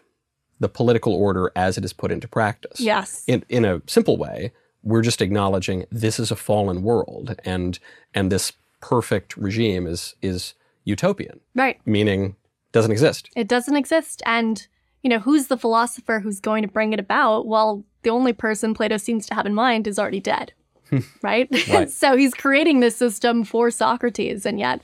the 0.60 0.68
political 0.68 1.14
order 1.14 1.50
as 1.56 1.76
it 1.76 1.84
is 1.84 1.92
put 1.92 2.12
into 2.12 2.28
practice. 2.28 2.80
Yes. 2.80 3.24
In, 3.26 3.44
in 3.48 3.64
a 3.64 3.82
simple 3.86 4.16
way, 4.16 4.52
we're 4.82 5.02
just 5.02 5.20
acknowledging 5.20 5.84
this 5.90 6.18
is 6.20 6.30
a 6.30 6.36
fallen 6.36 6.82
world 6.82 7.34
and 7.44 7.78
and 8.14 8.30
this 8.30 8.52
perfect 8.80 9.36
regime 9.36 9.86
is 9.86 10.14
is 10.22 10.54
utopian, 10.84 11.40
Right. 11.54 11.78
meaning 11.86 12.36
doesn't 12.72 12.92
exist. 12.92 13.30
It 13.36 13.48
doesn't 13.48 13.76
exist. 13.76 14.22
And, 14.26 14.66
you 15.02 15.10
know, 15.10 15.18
who's 15.20 15.46
the 15.48 15.56
philosopher 15.56 16.20
who's 16.20 16.40
going 16.40 16.62
to 16.62 16.68
bring 16.68 16.92
it 16.92 17.00
about? 17.00 17.46
Well, 17.46 17.84
the 18.02 18.10
only 18.10 18.32
person 18.32 18.74
Plato 18.74 18.96
seems 18.96 19.26
to 19.26 19.34
have 19.34 19.46
in 19.46 19.54
mind 19.54 19.86
is 19.86 19.98
already 19.98 20.20
dead. 20.20 20.52
right? 21.22 21.48
Right. 21.68 21.90
so 21.90 22.16
he's 22.16 22.34
creating 22.34 22.80
this 22.80 22.96
system 22.96 23.44
for 23.44 23.70
Socrates, 23.70 24.44
and 24.44 24.58
yet 24.58 24.82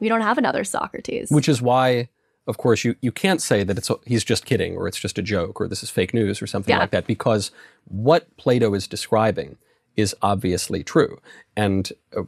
we 0.00 0.08
don't 0.08 0.22
have 0.22 0.38
another 0.38 0.64
Socrates. 0.64 1.30
Which 1.30 1.48
is 1.48 1.60
why, 1.60 2.08
of 2.46 2.56
course, 2.58 2.84
you, 2.84 2.94
you 3.02 3.12
can't 3.12 3.42
say 3.42 3.64
that 3.64 3.76
it's 3.76 3.90
he's 4.06 4.24
just 4.24 4.46
kidding 4.46 4.76
or 4.76 4.88
it's 4.88 4.98
just 4.98 5.18
a 5.18 5.22
joke 5.22 5.60
or 5.60 5.68
this 5.68 5.82
is 5.82 5.90
fake 5.90 6.14
news 6.14 6.40
or 6.40 6.46
something 6.46 6.72
Yeah. 6.72 6.78
like 6.80 6.90
that 6.92 7.06
because 7.06 7.50
what 7.84 8.34
Plato 8.36 8.72
is 8.74 8.86
describing 8.88 9.56
is 9.96 10.14
obviously 10.22 10.82
true. 10.82 11.20
And 11.56 11.92
uh, 12.16 12.22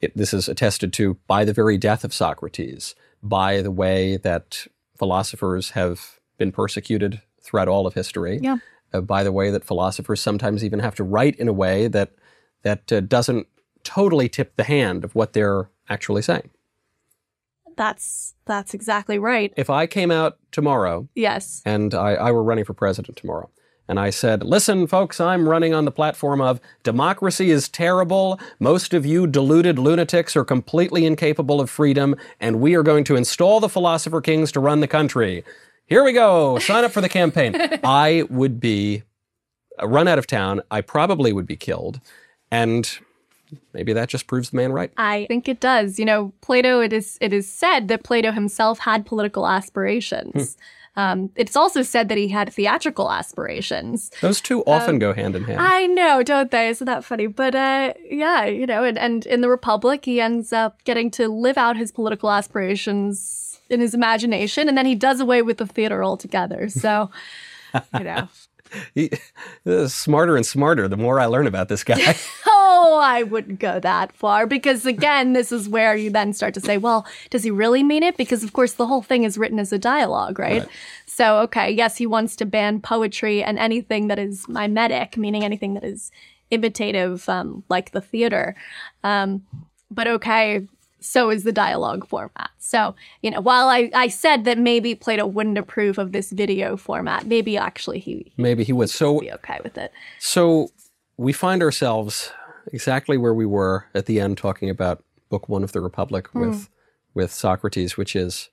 it, 0.00 0.16
this 0.16 0.34
is 0.34 0.48
attested 0.48 0.92
to 0.94 1.14
by 1.26 1.44
the 1.44 1.52
very 1.52 1.78
death 1.78 2.04
of 2.04 2.12
Socrates, 2.14 2.94
by 3.22 3.62
the 3.62 3.70
way 3.70 4.16
that 4.18 4.66
philosophers 4.96 5.70
have 5.70 6.18
been 6.38 6.52
persecuted 6.52 7.20
throughout 7.42 7.68
all 7.68 7.86
of 7.86 7.94
history, 7.94 8.38
Yeah. 8.42 8.58
uh, 8.92 9.00
by 9.00 9.22
the 9.22 9.32
way 9.32 9.50
that 9.50 9.64
philosophers 9.64 10.20
sometimes 10.20 10.64
even 10.64 10.80
have 10.80 10.94
to 10.96 11.04
write 11.04 11.36
in 11.36 11.48
a 11.48 11.52
way 11.52 11.88
that, 11.88 12.12
that 12.62 12.92
uh, 12.92 13.00
doesn't 13.00 13.46
totally 13.82 14.28
tip 14.28 14.56
the 14.56 14.64
hand 14.64 15.04
of 15.04 15.14
what 15.14 15.32
they're 15.32 15.68
actually 15.88 16.22
saying. 16.22 16.50
that's 17.76 18.34
that's 18.46 18.72
exactly 18.74 19.18
right. 19.18 19.52
If 19.56 19.68
I 19.70 19.86
came 19.86 20.10
out 20.10 20.38
tomorrow 20.52 21.08
Yes. 21.14 21.60
and 21.64 21.92
I, 21.94 22.14
I 22.14 22.30
were 22.30 22.42
running 22.42 22.64
for 22.64 22.74
president 22.74 23.16
tomorrow. 23.16 23.50
And 23.86 24.00
I 24.00 24.10
said, 24.10 24.42
listen, 24.42 24.86
folks, 24.86 25.20
I'm 25.20 25.48
running 25.48 25.74
on 25.74 25.84
the 25.84 25.90
platform 25.90 26.40
of 26.40 26.60
democracy 26.82 27.50
is 27.50 27.68
terrible. 27.68 28.40
Most 28.58 28.94
of 28.94 29.04
you 29.04 29.26
deluded 29.26 29.78
lunatics 29.78 30.36
are 30.36 30.44
completely 30.44 31.04
incapable 31.04 31.60
of 31.60 31.68
freedom, 31.68 32.16
and 32.40 32.60
we 32.60 32.74
are 32.74 32.82
going 32.82 33.04
to 33.04 33.16
install 33.16 33.60
the 33.60 33.68
philosopher 33.68 34.22
kings 34.22 34.50
to 34.52 34.60
run 34.60 34.80
the 34.80 34.88
country. 34.88 35.44
Here 35.86 36.02
we 36.02 36.12
go. 36.12 36.58
Sign 36.58 36.84
up 36.84 36.92
for 36.92 37.02
the 37.02 37.10
campaign. 37.10 37.54
I 37.84 38.24
would 38.30 38.58
be 38.58 39.02
uh, 39.82 39.86
run 39.86 40.08
out 40.08 40.18
of 40.18 40.26
town. 40.26 40.62
I 40.70 40.80
probably 40.80 41.32
would 41.32 41.46
be 41.46 41.56
killed. 41.56 42.00
And 42.50 42.98
maybe 43.74 43.92
that 43.92 44.08
just 44.08 44.26
proves 44.26 44.50
the 44.50 44.56
man 44.56 44.72
right. 44.72 44.90
I 44.96 45.26
think 45.28 45.46
it 45.46 45.60
does. 45.60 45.98
You 45.98 46.06
know, 46.06 46.32
Plato. 46.40 46.80
It 46.80 46.92
is 46.94 47.18
it 47.20 47.32
is 47.34 47.50
said 47.50 47.88
that 47.88 48.02
Plato 48.02 48.32
himself 48.32 48.78
had 48.78 49.04
political 49.04 49.46
aspirations. 49.46 50.56
Um, 50.96 51.30
it's 51.34 51.56
also 51.56 51.82
said 51.82 52.08
that 52.08 52.18
he 52.18 52.28
had 52.28 52.52
theatrical 52.52 53.10
aspirations. 53.10 54.10
Those 54.20 54.40
two 54.40 54.62
often 54.64 54.98
go 54.98 55.12
hand 55.12 55.34
in 55.34 55.44
hand. 55.44 55.60
I 55.60 55.86
know, 55.86 56.22
don't 56.22 56.50
they? 56.50 56.68
Isn't 56.68 56.86
that 56.86 57.04
funny? 57.04 57.26
But 57.26 57.54
uh, 57.54 57.94
yeah, 58.08 58.44
you 58.44 58.66
know, 58.66 58.84
and, 58.84 58.98
and 58.98 59.26
in 59.26 59.40
the 59.40 59.48
Republic, 59.48 60.04
he 60.04 60.20
ends 60.20 60.52
up 60.52 60.82
getting 60.84 61.10
to 61.12 61.28
live 61.28 61.58
out 61.58 61.76
his 61.76 61.90
political 61.90 62.30
aspirations 62.30 63.60
in 63.70 63.80
his 63.80 63.94
imagination, 63.94 64.68
and 64.68 64.78
then 64.78 64.86
he 64.86 64.94
does 64.94 65.20
away 65.20 65.42
with 65.42 65.58
the 65.58 65.66
theater 65.66 66.04
altogether. 66.04 66.68
So, 66.68 67.10
you 67.98 68.04
know, 68.04 68.28
He, 68.94 69.10
uh, 69.66 69.88
smarter 69.88 70.36
and 70.36 70.46
smarter 70.46 70.88
the 70.88 70.96
more 70.96 71.20
I 71.20 71.26
learn 71.26 71.46
about 71.46 71.68
this 71.68 71.84
guy. 71.84 72.16
oh, 72.46 73.00
I 73.02 73.22
wouldn't 73.22 73.60
go 73.60 73.80
that 73.80 74.12
far 74.12 74.46
because 74.46 74.86
again, 74.86 75.32
this 75.32 75.52
is 75.52 75.68
where 75.68 75.96
you 75.96 76.10
then 76.10 76.32
start 76.32 76.54
to 76.54 76.60
say, 76.60 76.78
well, 76.78 77.06
does 77.30 77.44
he 77.44 77.50
really 77.50 77.82
mean 77.82 78.02
it? 78.02 78.16
Because 78.16 78.42
of 78.44 78.52
course, 78.52 78.74
the 78.74 78.86
whole 78.86 79.02
thing 79.02 79.24
is 79.24 79.38
written 79.38 79.58
as 79.58 79.72
a 79.72 79.78
dialogue, 79.78 80.38
right? 80.38 80.62
Right. 80.62 80.70
So, 81.06 81.38
okay, 81.40 81.70
yes, 81.70 81.96
he 81.96 82.06
wants 82.06 82.34
to 82.36 82.46
ban 82.46 82.80
poetry 82.80 83.42
and 83.42 83.58
anything 83.58 84.08
that 84.08 84.18
is 84.18 84.48
mimetic, 84.48 85.16
meaning 85.16 85.44
anything 85.44 85.74
that 85.74 85.84
is 85.84 86.10
imitative, 86.50 87.28
um, 87.28 87.64
like 87.68 87.92
the 87.92 88.00
theater. 88.00 88.56
Um, 89.02 89.44
but 89.90 90.06
okay, 90.08 90.66
so 91.04 91.30
is 91.30 91.44
the 91.44 91.52
dialogue 91.52 92.06
format. 92.08 92.50
So, 92.58 92.94
you 93.22 93.30
know, 93.30 93.40
while 93.40 93.68
I, 93.68 93.90
I 93.94 94.08
said 94.08 94.44
that 94.44 94.58
maybe 94.58 94.94
Plato 94.94 95.26
wouldn't 95.26 95.58
approve 95.58 95.98
of 95.98 96.12
this 96.12 96.30
video 96.30 96.76
format, 96.76 97.26
maybe 97.26 97.56
actually 97.56 97.98
he, 97.98 98.32
he'd 98.34 98.38
Maybe 98.38 98.64
he 98.64 98.72
would. 98.72 98.90
So 98.90 99.20
be 99.20 99.32
okay 99.32 99.60
with 99.62 99.76
it. 99.76 99.92
So 100.18 100.70
we 101.16 101.32
find 101.32 101.62
ourselves 101.62 102.32
exactly 102.72 103.16
where 103.18 103.34
we 103.34 103.46
were 103.46 103.86
at 103.94 104.06
the 104.06 104.18
end 104.20 104.38
talking 104.38 104.70
about 104.70 105.04
book 105.28 105.48
one 105.48 105.62
of 105.62 105.72
the 105.72 105.80
Republic 105.80 106.28
Hmm. 106.28 106.40
with 106.40 106.70
with 107.12 107.32
Socrates, 107.32 107.96
which 107.96 108.16
is 108.16 108.50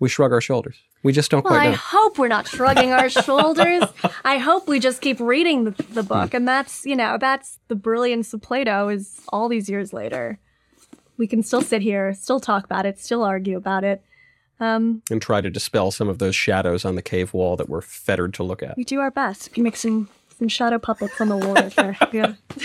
we 0.00 0.08
shrug 0.08 0.32
our 0.32 0.40
shoulders. 0.40 0.76
We 1.02 1.12
just 1.12 1.30
don't 1.30 1.44
Well, 1.44 1.54
quite 1.54 1.68
I 1.68 1.72
hope 1.72 2.18
we're 2.18 2.28
not 2.28 2.46
shrugging 2.48 2.92
our 2.92 3.08
shoulders. 3.24 3.84
I 4.24 4.38
hope 4.38 4.66
we 4.68 4.80
just 4.80 5.00
keep 5.00 5.20
reading 5.20 5.64
the, 5.64 5.70
the 5.92 6.02
Hmm. 6.02 6.08
book. 6.08 6.34
And 6.34 6.46
that's, 6.48 6.84
you 6.84 6.96
know, 6.96 7.16
that's 7.20 7.58
the 7.68 7.76
brilliance 7.76 8.34
of 8.34 8.42
Plato 8.42 8.88
is 8.88 9.20
all 9.28 9.48
these 9.48 9.68
years 9.68 9.92
later. 9.92 10.38
We 11.16 11.26
can 11.26 11.42
still 11.42 11.62
sit 11.62 11.82
here, 11.82 12.12
still 12.14 12.40
talk 12.40 12.64
about 12.64 12.84
it, 12.86 12.98
still 12.98 13.22
argue 13.24 13.56
about 13.56 13.84
it. 13.84 14.02
Um, 14.60 15.02
and 15.08 15.22
try 15.22 15.40
to 15.40 15.50
dispel 15.50 15.92
some 15.92 16.08
of 16.08 16.18
those 16.18 16.34
shadows 16.34 16.84
on 16.84 16.96
the 16.96 17.02
cave 17.02 17.32
wall 17.32 17.56
that 17.56 17.68
we're 17.68 17.80
fettered 17.80 18.34
to 18.34 18.42
look 18.42 18.60
at. 18.62 18.76
we 18.76 18.82
do 18.84 18.98
our 18.98 19.10
best. 19.12 19.50
We 19.56 19.62
make 20.40 20.44
some, 20.44 20.48
some 20.48 20.48
shadow 20.48 20.78
puppets 20.78 21.20
on 21.20 21.28
the 21.28 21.36
wall 21.36 21.54
right 21.54 21.74
there. 21.76 21.96
Yeah. 22.12 22.34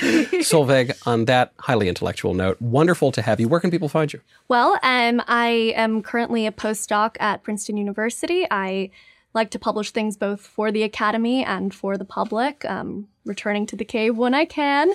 Solveig, 0.41 0.95
on 1.05 1.25
that 1.25 1.53
highly 1.59 1.89
intellectual 1.89 2.33
note, 2.33 2.61
wonderful 2.61 3.11
to 3.11 3.21
have 3.21 3.39
you. 3.39 3.47
Where 3.47 3.59
can 3.59 3.71
people 3.71 3.89
find 3.89 4.11
you? 4.11 4.21
Well, 4.47 4.79
um, 4.83 5.21
I 5.27 5.73
am 5.75 6.01
currently 6.01 6.47
a 6.47 6.51
postdoc 6.51 7.17
at 7.19 7.43
Princeton 7.43 7.77
University. 7.77 8.45
I 8.49 8.91
like 9.33 9.49
to 9.51 9.59
publish 9.59 9.91
things 9.91 10.15
both 10.15 10.41
for 10.41 10.71
the 10.71 10.83
Academy 10.83 11.43
and 11.43 11.73
for 11.73 11.97
the 11.97 12.05
public, 12.05 12.63
um, 12.65 13.07
returning 13.25 13.65
to 13.67 13.75
the 13.75 13.85
cave 13.85 14.17
when 14.17 14.33
I 14.33 14.45
can. 14.45 14.93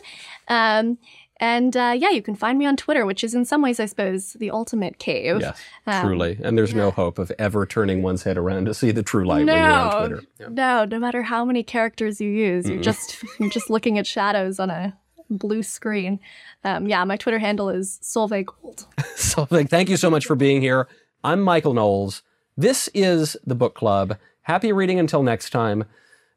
Um, 0.48 0.98
and 1.40 1.76
uh, 1.76 1.94
yeah, 1.96 2.10
you 2.10 2.22
can 2.22 2.34
find 2.34 2.58
me 2.58 2.66
on 2.66 2.76
Twitter, 2.76 3.06
which 3.06 3.22
is 3.22 3.34
in 3.34 3.44
some 3.44 3.62
ways, 3.62 3.78
I 3.78 3.86
suppose, 3.86 4.32
the 4.34 4.50
ultimate 4.50 4.98
cave. 4.98 5.40
Yes, 5.40 5.60
truly. 6.00 6.38
And 6.42 6.58
there's 6.58 6.74
no 6.74 6.90
hope 6.90 7.18
of 7.18 7.30
ever 7.38 7.64
turning 7.64 8.02
one's 8.02 8.24
head 8.24 8.36
around 8.36 8.64
to 8.66 8.74
see 8.74 8.90
the 8.90 9.02
true 9.02 9.24
light 9.24 9.46
when 9.46 9.56
you're 9.56 9.70
on 9.70 10.08
Twitter. 10.08 10.22
Yeah. 10.40 10.46
No, 10.50 10.84
no 10.84 10.98
matter 10.98 11.22
how 11.22 11.44
many 11.44 11.62
characters 11.62 12.20
you 12.20 12.30
use, 12.30 12.68
you're 12.68 12.82
just 12.82 13.22
you're 13.38 13.50
just 13.50 13.70
looking 13.70 13.98
at 13.98 14.06
shadows 14.06 14.58
on 14.58 14.70
a 14.70 14.96
blue 15.30 15.62
screen. 15.62 16.18
Um, 16.64 16.88
yeah, 16.88 17.04
my 17.04 17.16
Twitter 17.16 17.38
handle 17.38 17.68
is 17.68 18.00
Solveig 18.02 18.46
Gold. 18.46 18.86
Solveig, 19.14 19.68
thank 19.68 19.88
you 19.88 19.96
so 19.96 20.10
much 20.10 20.26
for 20.26 20.34
being 20.34 20.60
here. 20.60 20.88
I'm 21.22 21.40
Michael 21.40 21.74
Knowles. 21.74 22.22
This 22.56 22.88
is 22.94 23.36
the 23.46 23.54
book 23.54 23.74
club. 23.74 24.16
Happy 24.42 24.72
reading 24.72 24.98
until 24.98 25.22
next 25.22 25.50
time, 25.50 25.84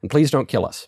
and 0.02 0.12
please 0.12 0.30
don't 0.30 0.48
kill 0.48 0.66
us. 0.66 0.88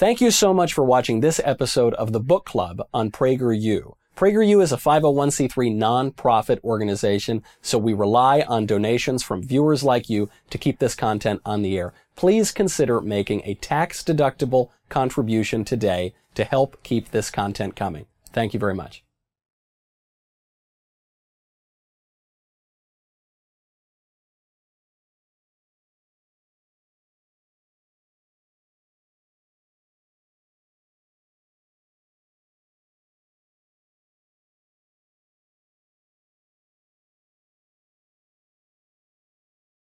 Thank 0.00 0.22
you 0.22 0.30
so 0.30 0.54
much 0.54 0.72
for 0.72 0.82
watching 0.82 1.20
this 1.20 1.42
episode 1.44 1.92
of 1.92 2.12
the 2.12 2.20
Book 2.20 2.46
Club 2.46 2.80
on 2.94 3.10
PragerU. 3.10 3.96
PragerU 4.16 4.62
is 4.62 4.72
a 4.72 4.78
501c3 4.78 5.76
nonprofit 5.76 6.58
organization, 6.64 7.42
so 7.60 7.76
we 7.76 7.92
rely 7.92 8.40
on 8.40 8.64
donations 8.64 9.22
from 9.22 9.42
viewers 9.42 9.84
like 9.84 10.08
you 10.08 10.30
to 10.48 10.56
keep 10.56 10.78
this 10.78 10.94
content 10.94 11.42
on 11.44 11.60
the 11.60 11.76
air. 11.76 11.92
Please 12.16 12.50
consider 12.50 13.02
making 13.02 13.42
a 13.44 13.56
tax-deductible 13.56 14.70
contribution 14.88 15.66
today 15.66 16.14
to 16.34 16.44
help 16.44 16.82
keep 16.82 17.10
this 17.10 17.30
content 17.30 17.76
coming. 17.76 18.06
Thank 18.32 18.54
you 18.54 18.58
very 18.58 18.74
much. 18.74 19.04